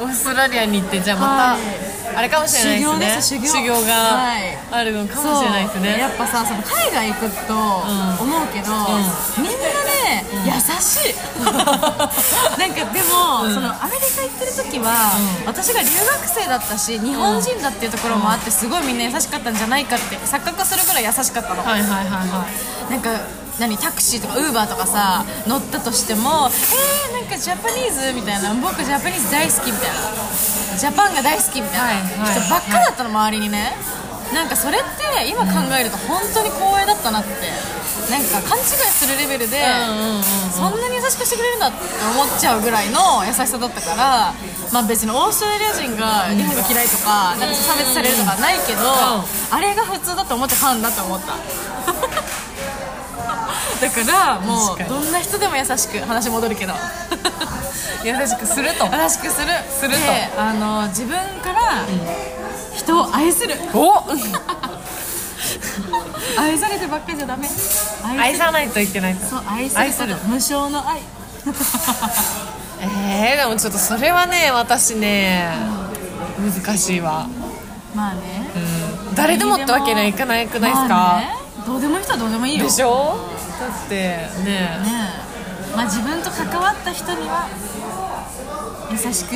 [0.00, 3.40] オーストラリアに行ってじゃあまた、はいあれかもしれないですね。
[3.48, 4.58] 修行がはい。
[4.70, 8.72] あるのかもしれないですね、やっぱさその海外行くと思うけど、
[9.38, 9.80] みんな
[10.12, 11.14] ね、優しい。
[11.44, 15.12] なんかでも、そのアメリカ行ってる時は、
[15.46, 22.46] 私が留学生だったし日本人だっていうところもあってすごいみんな優しかったんじゃないかって錯覚するぐらい優しかったの、はいはいはいは
[22.88, 22.92] い。
[22.92, 23.10] なんか
[23.58, 26.48] 何タクシーとかウーバーとかさ乗ったとしても
[27.12, 29.94] 「えー、なんかジャパニーズ?」みたいな「僕ジャパニーズ大好き」みたいな
[30.80, 33.76] 「ジャパンが大好き」みたいな人ばっかだったの周りにね。
[34.32, 37.30] なんかそれって今考えると本当に光栄だったなって。
[38.08, 41.76] なんか勘違いするレベルでうんうんうんそんなに優しくしてくれるんだって
[42.12, 44.34] 思っちゃうぐらいの優しさだったから
[44.72, 48.80] まあ別にオーストラリア人が日本が嫌いとかなんか差別されるとかないけど
[49.50, 51.34] あれが普通だと思ってファンだと思った。
[53.80, 56.74] だからもうどんな人でも優しく話戻るけど
[58.04, 58.86] 優しくすると。
[58.86, 59.48] 優しくする。
[59.70, 60.00] すると。
[60.00, 61.84] であの自分から
[62.74, 63.54] 人を愛する。
[63.74, 64.02] お。
[66.38, 67.48] 愛されてばっかりじゃダメ。
[68.18, 69.26] 愛さないといけないと。
[69.26, 70.16] そう愛する愛する。
[70.26, 71.00] 無償の愛。
[72.82, 75.50] えー、でもちょっとそれはね私ね
[76.64, 77.26] 難しいわ。
[77.94, 78.48] まあね。
[79.14, 81.34] 誰でもってわけにはいかないくないですか、まあね。
[81.66, 82.64] どうでもいい人はどうでもいいよ。
[82.64, 83.16] でしょ？
[83.60, 84.30] だってね。
[84.44, 84.70] ね
[85.26, 85.29] え
[85.74, 87.48] まあ自分と関わった人には
[88.90, 89.34] 優しく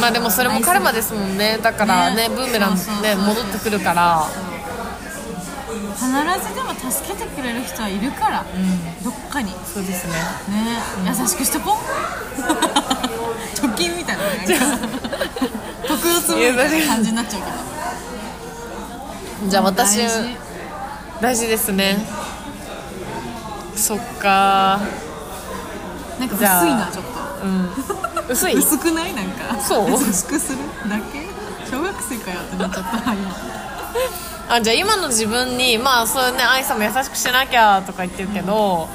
[0.00, 1.58] まあでもそれもカルマですもんね。
[1.62, 2.34] だからねね。
[2.34, 4.26] ブーメランね戻ってくるから。
[5.96, 8.44] 必ずでも助けてくれる人はいるから、
[9.02, 9.50] どっかに。
[9.52, 10.14] ねそうですね。
[11.06, 11.76] 優しくしとこう。
[13.56, 14.88] 貯金みたいななんか
[15.88, 17.46] 徳を積むみたいな感じになっちゃうけ
[19.46, 19.48] ど。
[19.48, 20.36] じゃあ私大事。
[21.22, 21.96] 大事ですね。
[23.74, 24.80] そっか
[26.18, 27.04] なんか薄いなちょっ
[27.44, 27.70] うん。
[28.32, 28.52] 薄い？
[28.54, 29.14] と薄くない？
[29.14, 29.60] なんか。
[29.60, 29.90] そう？
[29.90, 30.58] 優しくする？
[30.88, 31.26] だけ？
[31.70, 33.12] 小学生かよってなっちゃった。
[33.12, 33.36] 今
[34.56, 38.88] あじゃあ今の自分にまあそういうね愛さんも優しくしなきゃとか言ってるけど、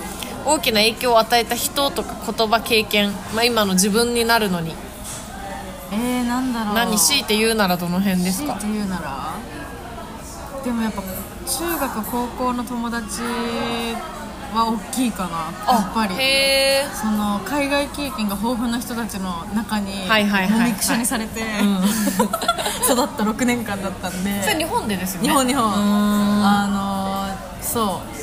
[0.45, 4.73] 大きな影響を与えた人とか言葉経験、まあ、今の自分になるのに。
[5.91, 6.75] えー、なんだろう。
[6.75, 8.53] 何強いて言うならどの辺ですか？
[8.53, 9.33] 強いて言うなら。
[10.63, 13.07] でもやっぱ中学高校の友達
[14.53, 16.15] は大きいかなやっぱり。
[16.93, 21.41] その海外経験が豊富な人たちの中にもみくしゃにされて、
[22.89, 24.43] 育った6年間だったんで。
[24.43, 25.27] それ日本でですよね。
[25.29, 25.63] 日本日本。
[25.65, 28.21] あのーそう。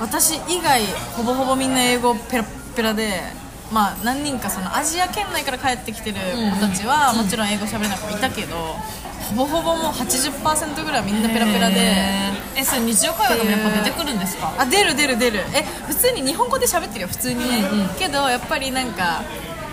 [0.00, 0.84] 私以外
[1.16, 2.46] ほぼほぼみんな英語ペラッ
[2.76, 3.20] ペラで
[3.72, 6.16] まあ何人かそのアジア圏内から帰ってきてる
[6.54, 8.76] 子たちはもちろん英語喋れない子いたけど
[9.30, 11.76] ほぼほぼもう80%ぐらいはみんなペラペラで。
[12.56, 14.52] えそれ日常会話でもやっぱ出てくるんですか？
[14.58, 15.40] あ出る出る出る。
[15.54, 17.38] え普通に日本語で喋ってるよ普通に。
[17.62, 17.68] ね、
[17.98, 19.22] けどやっぱりなんか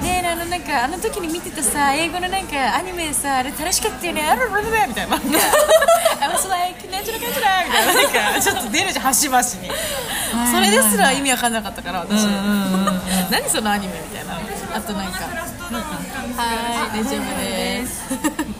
[0.01, 4.21] ねえあのなんかあの時に見てたさ英語のなんかアニメさあれ楽しかったよね。
[4.21, 5.17] あららららみたいな。
[5.17, 5.37] なんか
[6.21, 7.93] あのそのなんちゃらかんちゃらみたいな。
[7.93, 8.01] な
[8.31, 9.45] んか ちょっと出るじゃん端々に。
[10.51, 12.23] それですら意味わかんなかったから私。
[13.31, 14.35] 何そのアニメみたいな。
[14.77, 15.19] あとなんか。
[16.37, 17.03] はい。
[17.03, 18.03] 大丈夫です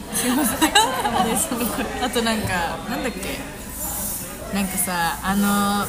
[0.26, 2.48] すいませんあとなんか
[2.90, 3.38] なんだっけ？
[4.54, 5.86] なんかさあの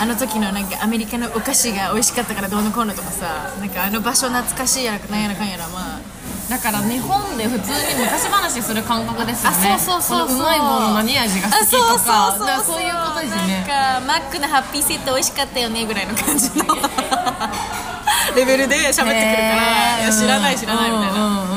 [0.00, 6.00] あの時のなんかアメリカのお菓子が美味しかったからどうのこうのとかさなんかあの場所懐かしいやらなんやらかんやらまあ
[6.48, 9.56] だから日本で普通に昔話する感覚ですよね。
[9.72, 10.38] あそうそうそうそう。
[10.40, 11.92] うまいもの何味が好きとか。
[11.94, 12.92] あそうそうそうそういう。
[12.92, 16.64] ことですよねなんかマックのハッピーセット美味しかったよねぐらいの感じの
[18.34, 21.49] レベルで喋ってくるから、いや知らない知らないみたいな、うんうんうん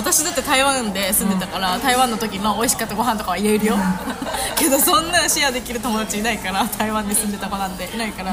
[0.00, 3.76] 私だって台湾で住んでたから、台湾の時の美味しかったご飯とかは言えるよ。
[4.56, 8.32] けどそんなシェアできる友達いないから台湾に住んでた子なんていないから、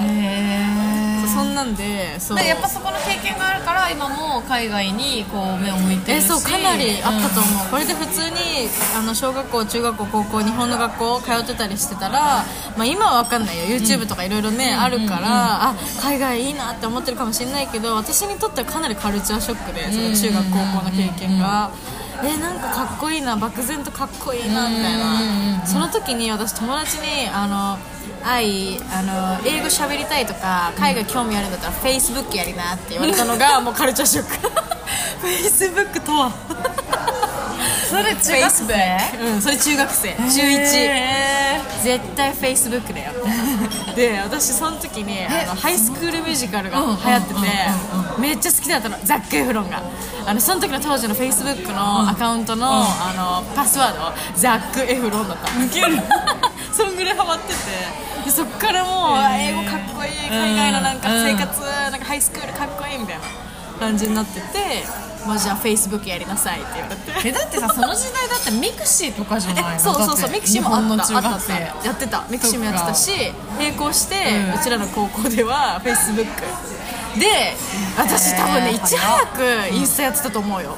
[1.38, 2.40] そんなんでそう。
[2.40, 6.26] やっぱそこの経験があるから今も海外にこう目を向いてるし。
[6.26, 12.44] えそうかなりあったと思う、これで普通にあの小学校中学校高校日本の学校通ってたりしてたら、
[12.76, 13.78] まあ、今は分かんないよ。
[13.78, 21.70] YouTube とかいろいろね、あるから、あ海外いいなって思ってるかもしれないけど私にとってはかなりカルチャーショックでその中学高校の経験が。
[22.24, 25.66] えなんかかっこいいな漠然とかっこいいなみたいな。
[25.66, 27.78] その時に私友達にあの
[28.24, 34.48] 愛あの英語喋りたいとか海外興味あるんだったら Facebook やりなって言われたのがもうカルチャーショック。
[35.22, 36.32] Facebook とは？
[37.90, 38.98] それ中学生？
[39.22, 40.14] うんそれ中学生。
[40.16, 43.14] 中1へ絶対 Facebook だよ。
[43.96, 47.40] で私その時にあのハイスクールミュージカルが流行ってて
[48.20, 48.98] めっちゃ好きだったの。
[49.04, 49.82] ザック・エフロンが。
[50.26, 55.48] あのその時の当時の Facebook のアカウントの,、あのパスワードザック・エフロンだった。
[55.48, 55.98] ウケる。
[56.74, 57.54] そんぐらいハマってて。
[58.26, 60.30] でそっからもう、英語かっこいい。
[60.30, 63.22] 海外のなんか生活、なんかハイスクールかっこいいみたいな
[63.78, 64.48] 感じになってて、
[65.26, 67.28] まあ、じゃあ Facebook やりなさいって言われて。
[67.30, 69.80] えだってさその時代だって mixi とかじゃないの？
[69.80, 71.54] そうそうそう mixi もあったあったあった。
[71.86, 72.24] やってた。
[72.30, 73.12] mixi もやってたし
[73.60, 74.16] 並行して、
[74.52, 76.42] ううんちらの高校ではフェイスブック
[77.20, 77.56] で
[77.98, 80.76] 私多分ねいち早くインスタやってたと思うよ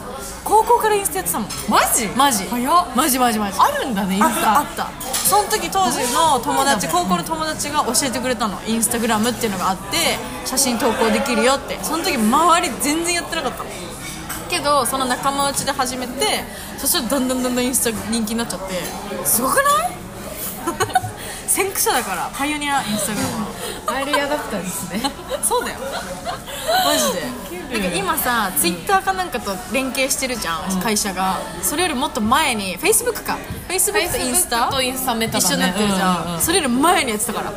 [0.49, 1.49] 高校からインスタやってたもん。
[1.69, 2.07] マジ？
[2.17, 2.45] マジ。
[2.45, 2.87] 早っ。
[2.95, 3.59] マジマジマジ。
[3.59, 4.41] あるんだねインあっスタ。
[4.41, 4.89] たあった。
[5.13, 8.59] その時当時の友達高校の友達が教えてくれたの。
[8.65, 11.77] インスタグラムっていうのがあって写真投稿できるよって。
[11.83, 13.69] その時周り全然やってなかったの。
[14.49, 16.43] けどその仲間内で始めて
[16.79, 18.73] そしたらだんだんだんだんインスタ人気になっちゃって。
[19.23, 19.93] すごくない？
[21.49, 25.01] 先駆者だからパイオニアインスタグラムのアイデアだったんですね。
[25.41, 25.79] そうだよ。
[26.85, 27.79] マジで。
[27.79, 31.39] なんか今さツイッターかなんかと連携してるじゃん、会社が。
[31.63, 33.37] それよりもっと前にフェイスブックか。
[33.67, 34.67] フェイスブックとインスタ？
[34.67, 35.45] とインスタメタだね。
[35.45, 36.41] 一緒になってるじゃん、うんうんうん。
[36.41, 37.51] それより前にやってたから。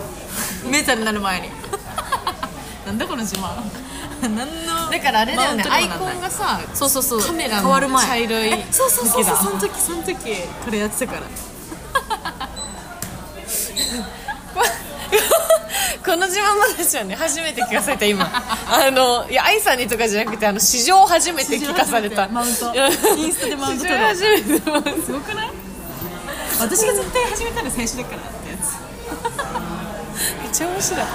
[0.64, 1.51] メタになる前に。
[2.86, 3.51] なんだこの自慢。
[4.23, 7.23] 何のだからあれだよねアイコンがさそうそうそう。
[7.23, 8.06] カメラの変わる前。
[8.06, 10.14] 茶色いえそうそうそうそうその時その時
[10.64, 11.27] これやってたから
[16.04, 18.28] この自慢話はね初めて聞かされた今。
[18.68, 22.28] あのいや愛さんにとかじゃなくてあの史上初めて聞かされた。
[22.28, 22.72] マウント
[23.16, 24.60] インスタでマウント史取る
[25.04, 25.50] すごくない
[26.60, 28.76] 私が絶対始めたの最初だからってやつ。
[30.42, 31.00] めっちゃ面白い。
[31.00, 31.06] は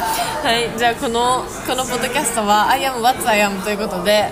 [0.57, 4.31] いじゃあこのこのポッドキャストは「I am what I am」ということで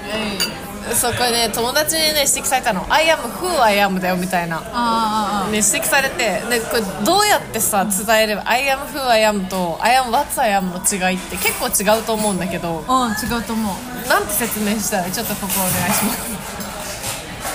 [0.94, 4.62] そうこれね友達にね指摘されたの「I am who I am」だよみたいな。
[4.74, 6.42] あね、指摘されて。
[6.50, 12.86] でこれどうやってさ伝えれば「I am who I am」と「I am what I am」の違いって結構違うと思うんだけど。
[12.88, 14.10] うん違うと思う。
[14.10, 16.46] なんて説明したらちょっとここお願いします。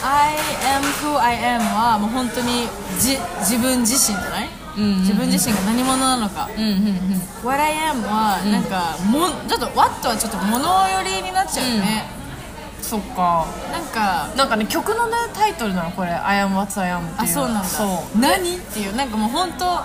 [0.03, 0.35] I
[0.75, 7.23] am who I am はもう本当にじ自分自身じゃない、自分自身が何者なのか、うんうんうん。
[7.45, 12.05] What I am はなんか、もちょっと What はちょっと物寄りになっちゃうよね、
[12.83, 13.47] そっか。
[13.73, 17.31] なんかなんかね曲のねタイトルなのこれ「I am what I am」っていう。
[17.31, 17.69] あそうなんだ。
[17.69, 18.19] そう。
[18.19, 18.97] 何っていう。
[18.97, 19.81] なんかもう本当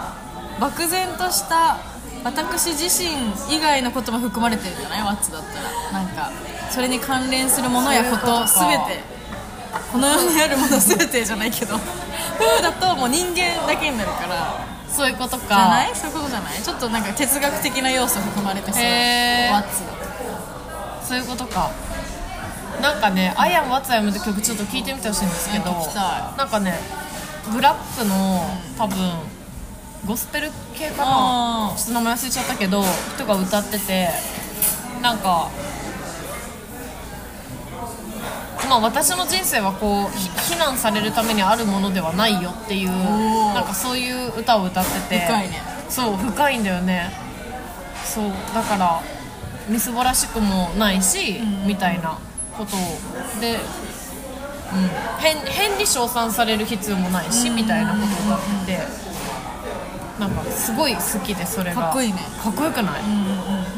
[0.59, 1.77] 漠然とした
[2.23, 3.09] 私自身
[3.55, 5.01] 以外のことも含まれてるんじゃない？
[5.01, 5.61] ワッツだった
[5.93, 6.01] ら。
[6.01, 6.31] なんか
[6.71, 9.15] それに関連するものやことすべて。
[9.91, 11.77] この世にあるものすべてじゃないけど。
[11.77, 14.65] フーだともう人間だけになるから。
[14.89, 15.43] そういうことか。
[15.47, 15.91] じゃない？
[15.93, 16.61] そういうことじゃない？
[16.61, 18.81] ちょっとなんか哲学的な要素含まれてそう。
[18.81, 19.93] ワッツだ
[21.03, 21.69] そういうことか
[22.81, 25.71] なんかね「I am what I am」って曲ちょっと聞いてみてほしいんですけど
[26.37, 26.79] なんかね
[27.53, 28.45] グラップの
[28.77, 28.97] 多分
[30.05, 31.73] ゴスペル系かな？
[31.75, 32.83] ちょっと名前忘れちゃったけど
[33.15, 34.09] 人が歌ってて
[35.01, 35.49] なんか
[38.69, 43.53] まあ私の人生はこうひ非難されるためにあるものではないよっていうー。
[43.53, 45.25] なんかそういう歌を歌ってて。
[45.25, 45.61] 深いね。
[45.87, 47.11] そう深いんだよね。
[48.03, 49.01] そうだから
[49.69, 52.17] みすぼらしくもないし、みたいな
[52.57, 52.71] こと
[53.39, 53.59] で、うん、
[55.19, 58.79] 変変に称賛される必要もないし、みたいなことを歌ってて
[60.19, 61.81] なんかすごい好きでそれが。
[61.81, 62.19] かっこいいね。
[62.41, 63.01] かっこよくない、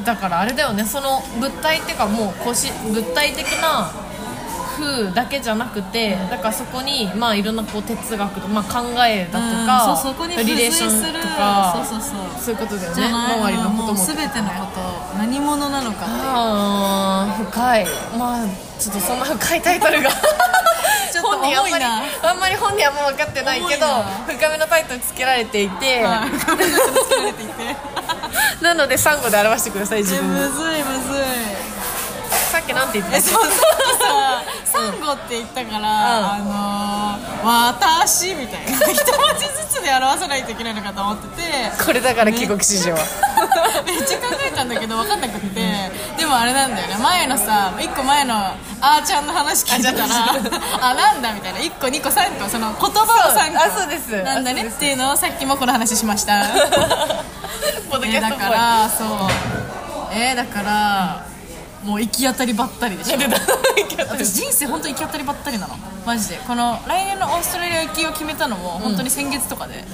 [0.06, 3.91] だからあれだよねその物体っていうかもう腰物体的な
[4.78, 12.44] 風だけじゃなくてだからそこにまあいろんなこう哲学とか、まあ、考えだとか、うんそうそこに付リレー随するションとかそうそうそう。
[12.44, 13.06] そういうことだよね。
[13.06, 17.86] 周りのことも全てのこと何者なのかってあー深い。
[18.18, 18.48] まあ
[18.80, 20.10] ちょっとそんな深いタイトルが。
[21.12, 23.88] ちょっと本人あんまり重いなあんまり本人はもう分かってないけど
[24.28, 26.52] 深めのタイトルつけられていて、はいつけ
[27.16, 27.76] られていて。
[28.62, 30.32] なのでサンゴで表してください自え分を。
[30.34, 31.56] むずいむずい
[32.52, 33.18] さっきなんて言ってた？
[33.18, 33.56] えそうさっき
[34.04, 38.72] さサンゴって言ったから、あのー、私みたいな。
[38.72, 38.94] 一文
[39.40, 41.84] 字ずつで表さないといけないのかと思ってて。
[41.84, 42.94] これだから帰国子女。
[42.94, 42.99] は
[43.86, 45.91] めっちゃ考えたんだけど分かんなくて。
[46.18, 46.98] でもあれなんだよね。
[47.02, 48.36] 前のさ1個前の
[48.82, 50.08] あーちゃんの話聞いてたら
[50.82, 51.60] あなんだみたいな。
[51.60, 54.10] 1個2個3個その言葉を3個あそうです。
[54.24, 56.44] なんだねっていうのをさっきもこの話しました
[57.90, 59.08] ポッドキャストっぽいえーだからそう
[60.12, 61.27] えー、だから
[61.84, 63.18] もう行き当たりばったりでしょ。
[64.10, 65.76] 私人生本当行き当たりばったりなの。
[66.06, 66.40] マジで。
[66.48, 69.86] この来年のオーストラリア行きを決めたのも本当に先月とかで、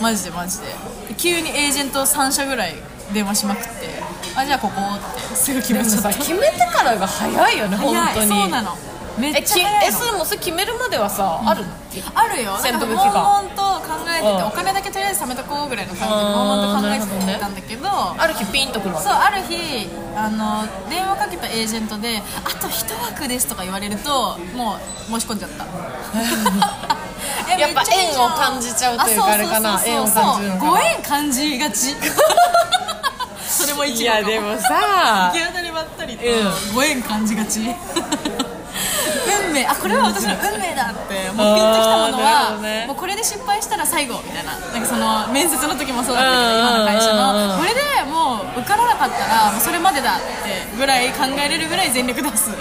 [0.00, 0.74] マジでマジで。
[1.16, 2.74] 急にエージェント3社ぐらい
[3.12, 4.02] 電話しまくって。
[4.34, 5.36] あじゃあここって。
[5.36, 6.12] すぐ決めちゃった。
[6.12, 8.28] さ決めてからが早いよね本当に。
[8.28, 8.76] そうなの
[9.18, 11.72] めっちゃえそれもそれ決めるまではさ、あるの？
[12.14, 12.56] あるよ。
[12.60, 14.46] 潜なんか悶々と考えてて、うん。
[14.46, 19.08] お金だけとりあえず貯めとこうぐらいの感じで悶々と考えてたんだけどある日ピンとくるわけ。
[19.08, 24.76] そうある日あの電話かけたエージェントで「あと一枠です」とか言われるとも
[25.08, 25.64] う申し込んじゃった。
[27.56, 29.80] えやっぱ縁を感じちゃうというかあれかな。
[29.84, 31.94] 縁を感じるのご縁感じがち。
[33.48, 35.30] それも一いやでもさ。
[35.32, 37.74] 行き当たりばったりとうご縁感じがち
[39.46, 39.66] 運命。
[39.66, 42.84] あこれは私の運命だってもうピンときたものはどね。
[42.86, 44.58] もうこれで失敗したら最後みたいな。
[44.58, 47.80] なんかその面接の時もそうだったけどうん今の会社うんうんのこれで
[48.10, 52.50] もう受からなかったらもうそれまでだってぐらい考えれるぐらい全力出す。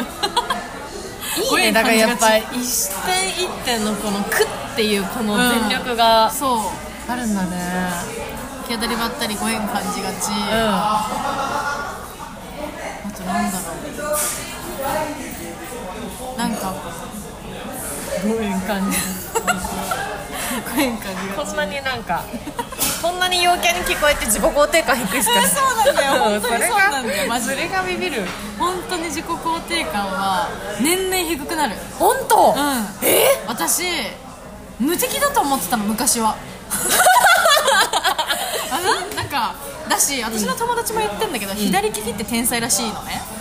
[1.35, 7.11] いいねだからやっぱ一点一点のこのクっていうこの全力がそう。
[7.11, 7.57] あるんだね。
[8.63, 10.35] 行き当たりばったりご縁感じがち、うん。
[10.41, 11.07] あ
[13.15, 14.17] となんだろう
[16.37, 16.73] なんか
[18.23, 18.91] ご縁感。
[18.91, 18.97] じ
[20.75, 22.23] ご縁感じこんなになんか
[23.01, 26.11] こんなに陽キャに聞こえて自己肯定感低いっすかえ そうなんだよ。
[26.23, 27.27] 本当にそうなんだよ。
[27.27, 28.25] マジでがビビる。
[28.57, 30.49] 本当に自己肯定感は
[30.79, 31.75] 年々低くなる。
[31.99, 32.87] 本当、うん。
[33.07, 33.43] え？
[33.47, 33.83] 私
[34.79, 36.35] 無敵だと思ってたの昔は。
[38.71, 39.53] あななんか
[39.87, 43.21] だし私の友達も言ってんだけど、左利きって天才らしいのね。
[43.31, 43.34] え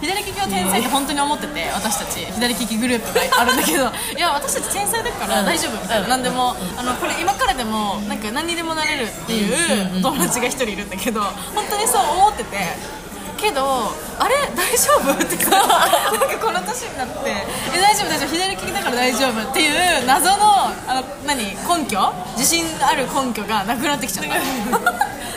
[0.00, 2.24] 左利きを天才って本当に思ってて私たち。
[2.26, 3.90] 左利きグループがあるんだけど。
[4.16, 6.10] いや私たち天才だから大丈夫みたいな、うん。
[6.10, 11.20] 何でもあのこれ今からでもなんか何にでもなれるっていう友達が一人いるんだけど
[11.54, 12.98] 本当にそう思ってて。
[13.38, 14.34] けどあれ？
[14.56, 15.12] 大丈夫？
[15.12, 17.30] ってか なんかこの年になって。
[17.72, 18.08] え大丈夫？
[18.08, 18.34] 大丈夫？
[18.34, 19.40] 左利きだから大丈夫？
[19.50, 19.68] ってい
[20.02, 21.44] う謎のあの何？
[21.44, 22.12] 根拠？
[22.36, 24.30] 自信ある根拠がなくなってきちゃった。
[24.74, 24.96] だか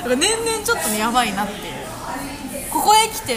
[0.09, 1.80] ら年々ちょっとねやばいなっていう
[2.81, 3.35] ここへ来て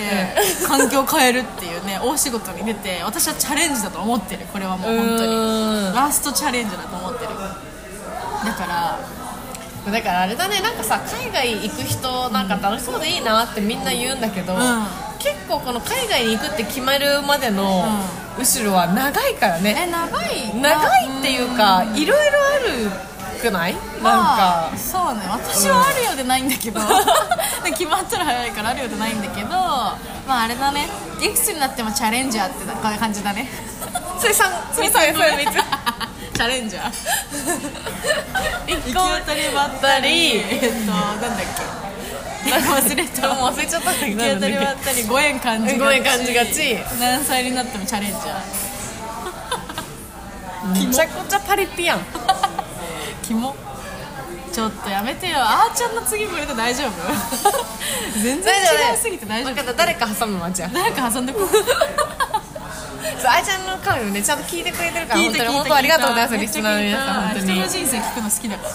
[0.67, 4.47] 環境を変えるっていうね大仕事に出て私はチャレンジだと思ってる。
[4.47, 5.95] これはもう本当に。
[5.95, 7.29] ラストチャレンジだと思ってる。
[7.29, 8.99] だから
[9.93, 10.63] だからあれだね。
[10.63, 14.87] なんかさ海外行く人なんか楽しそうでいいなってみんな言うんだけど、ん。
[15.19, 17.85] 結構この海外に行くって決まるまでの
[18.39, 20.61] 後ろは長いからね、え長い。
[20.61, 23.75] 長いっていうかいろいろあるくない？
[23.75, 24.71] なんまか。
[24.75, 25.21] あそうね。
[25.29, 26.81] 私はあるようでないんだけど。
[27.65, 29.49] 決まったら早いからあるようでないんだけど。
[29.51, 29.99] ま
[30.29, 30.89] ああれだね。
[31.21, 33.49] いくつになってもチャレンジャーってこういう感じだね。
[34.21, 35.53] それさんそれさんそれ三つ
[36.37, 36.93] チャレンジャー。
[38.67, 40.37] 一行き当たりばったり。
[40.39, 41.45] えっとなんだっけ。
[42.51, 43.29] 忘れた。
[43.29, 45.03] 忘れちゃったんだけど行き当たりばったり。
[45.05, 45.81] ご縁感じがち。
[45.81, 46.79] ご縁感じがち。
[47.01, 48.25] 何歳になってもチャレンジャー。
[50.89, 51.99] めちゃくちゃパリピやん
[53.27, 53.55] キモ
[54.53, 55.37] ちょっとやめてよ。
[55.39, 56.91] あーちゃんの次これで大丈夫？
[58.23, 58.55] 全然
[58.93, 59.55] 違いすぎて大丈夫。
[59.55, 59.85] 分かった。
[59.85, 60.71] 誰か挟むわじゃあ。
[60.73, 61.49] 誰か挟んでこう。
[61.51, 67.53] そうあいちゃんの回をねちゃんと聞いてくれてるから本当に本当ありがとうございますリスナーの皆さん本当に。
[67.53, 68.69] 人の人生聞くの好きだか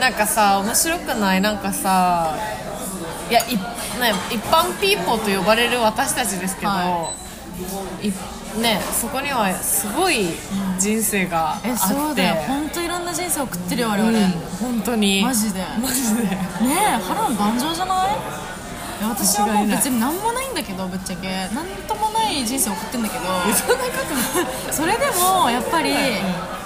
[0.00, 0.08] ら。
[0.08, 1.40] なんかさ面白くない？
[1.40, 2.34] なんかさ
[3.28, 7.12] いやい、ね、一般ピーポーと呼ばれる私たちですけど、は
[8.02, 8.08] い
[8.58, 10.28] ねそこにはすごい
[10.78, 12.34] 人生があって、えそうだよ。
[12.46, 14.30] 本当いろんな人生送ってるよ我々、うん
[14.60, 15.22] 本当に。
[15.22, 15.60] マジで。
[15.80, 16.22] マジで。
[16.22, 18.16] ねえ波乱万丈じゃない？
[19.00, 21.28] 私はもう別に何もないんだけどぶっちゃけ。
[21.54, 23.24] 何ともない人生送ってんだけど。
[24.72, 25.94] それでもやっぱり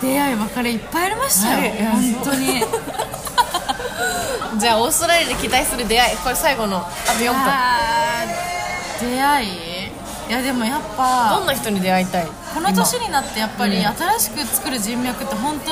[0.01, 2.13] 出会い別れいっぱいありましたよ、はい。
[2.15, 2.65] 本当に。
[4.59, 6.17] じゃあオーストラリアで期待する出会い。
[6.19, 6.83] これ最後のあ
[7.13, 9.72] と4分あー出会い？
[10.33, 12.27] いやでもやっぱどんな人に出会いたい？
[12.27, 15.67] この年になってやっぱりうん新しく作る人脈って本当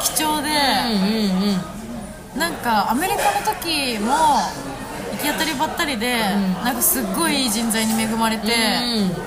[0.00, 0.56] 貴重で、う
[0.88, 1.52] んうん
[2.32, 2.40] うん。
[2.40, 4.08] なんかアメリカの時も
[5.12, 6.16] 行き当たりばったりで、
[6.64, 8.48] なんかすっごいいい人材に恵まれて、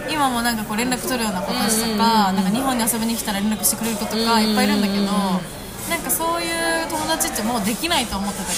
[0.10, 8.54] 今もなんかこう連絡取るような子たちとか,、なんか日本に遊びに来たら連絡してくれる子とかいっぱいいるんだけど、なんかそういう友達ってもうできないと思ってたけ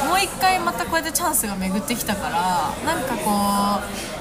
[0.00, 4.13] どもう一回またこうやってチャンスが巡ってきたからなんかこう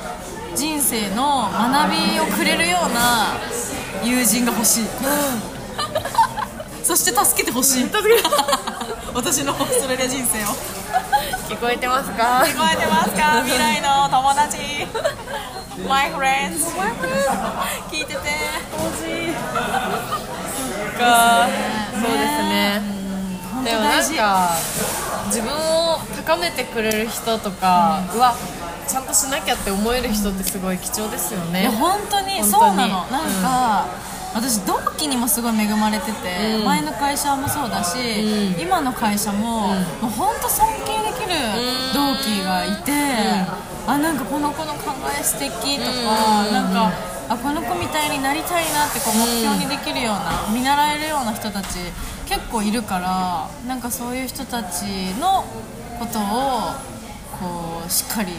[0.56, 3.36] 人生の学びをくれるような
[4.04, 4.84] 友人が欲しい。
[6.84, 7.90] そして助けてほしい。
[9.14, 10.48] 私のオーストラリア人生を。
[11.50, 12.44] 聞こえてますか？
[12.46, 13.42] 聞こえてますか？
[13.44, 14.58] 未来の友達。
[15.88, 16.66] My friends
[17.92, 18.20] 聞いてて。
[21.00, 21.48] か。
[21.94, 23.03] そうですね
[23.64, 24.16] でもなん大事。
[24.18, 24.50] か
[25.28, 28.36] 自分を高めてくれる人とか、うわ
[28.88, 33.06] ちゃんとしなきゃって思える人ってすごい貴重ですよいねや本当にそうなの。
[33.08, 33.86] なんか、
[34.36, 36.66] 私同期にもすごい恵まれてて、うん。
[36.66, 38.62] 前の会社もそうだし、うん。
[38.62, 39.74] 今の会社も、も
[40.04, 41.36] う本当尊敬できる
[41.94, 42.92] 同期がいて、
[43.88, 46.54] あなんかこの子の考え素敵とか、うん。
[46.54, 46.92] なんか
[47.30, 51.80] あこの子みたいになりたいなってこう目標にできるような、見習えるような人たち
[52.28, 55.44] 結構いるからなんかそういう人たちの
[56.00, 56.74] ことを
[57.40, 58.34] こうしっかり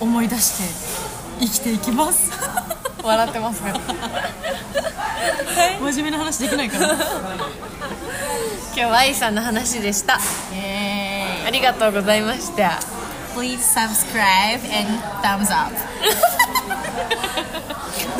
[0.00, 0.64] 思い出して
[1.40, 2.30] 生きていきます。
[3.02, 3.72] 笑ってますね。
[5.80, 6.94] 真面目な話できないから。
[6.94, 7.04] 今
[8.74, 10.20] 日は愛さんの話でした。
[11.44, 12.78] ありがとうございました。
[13.34, 15.72] Please subscribe and thumbs up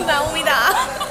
[0.07, 1.02] ナオミだ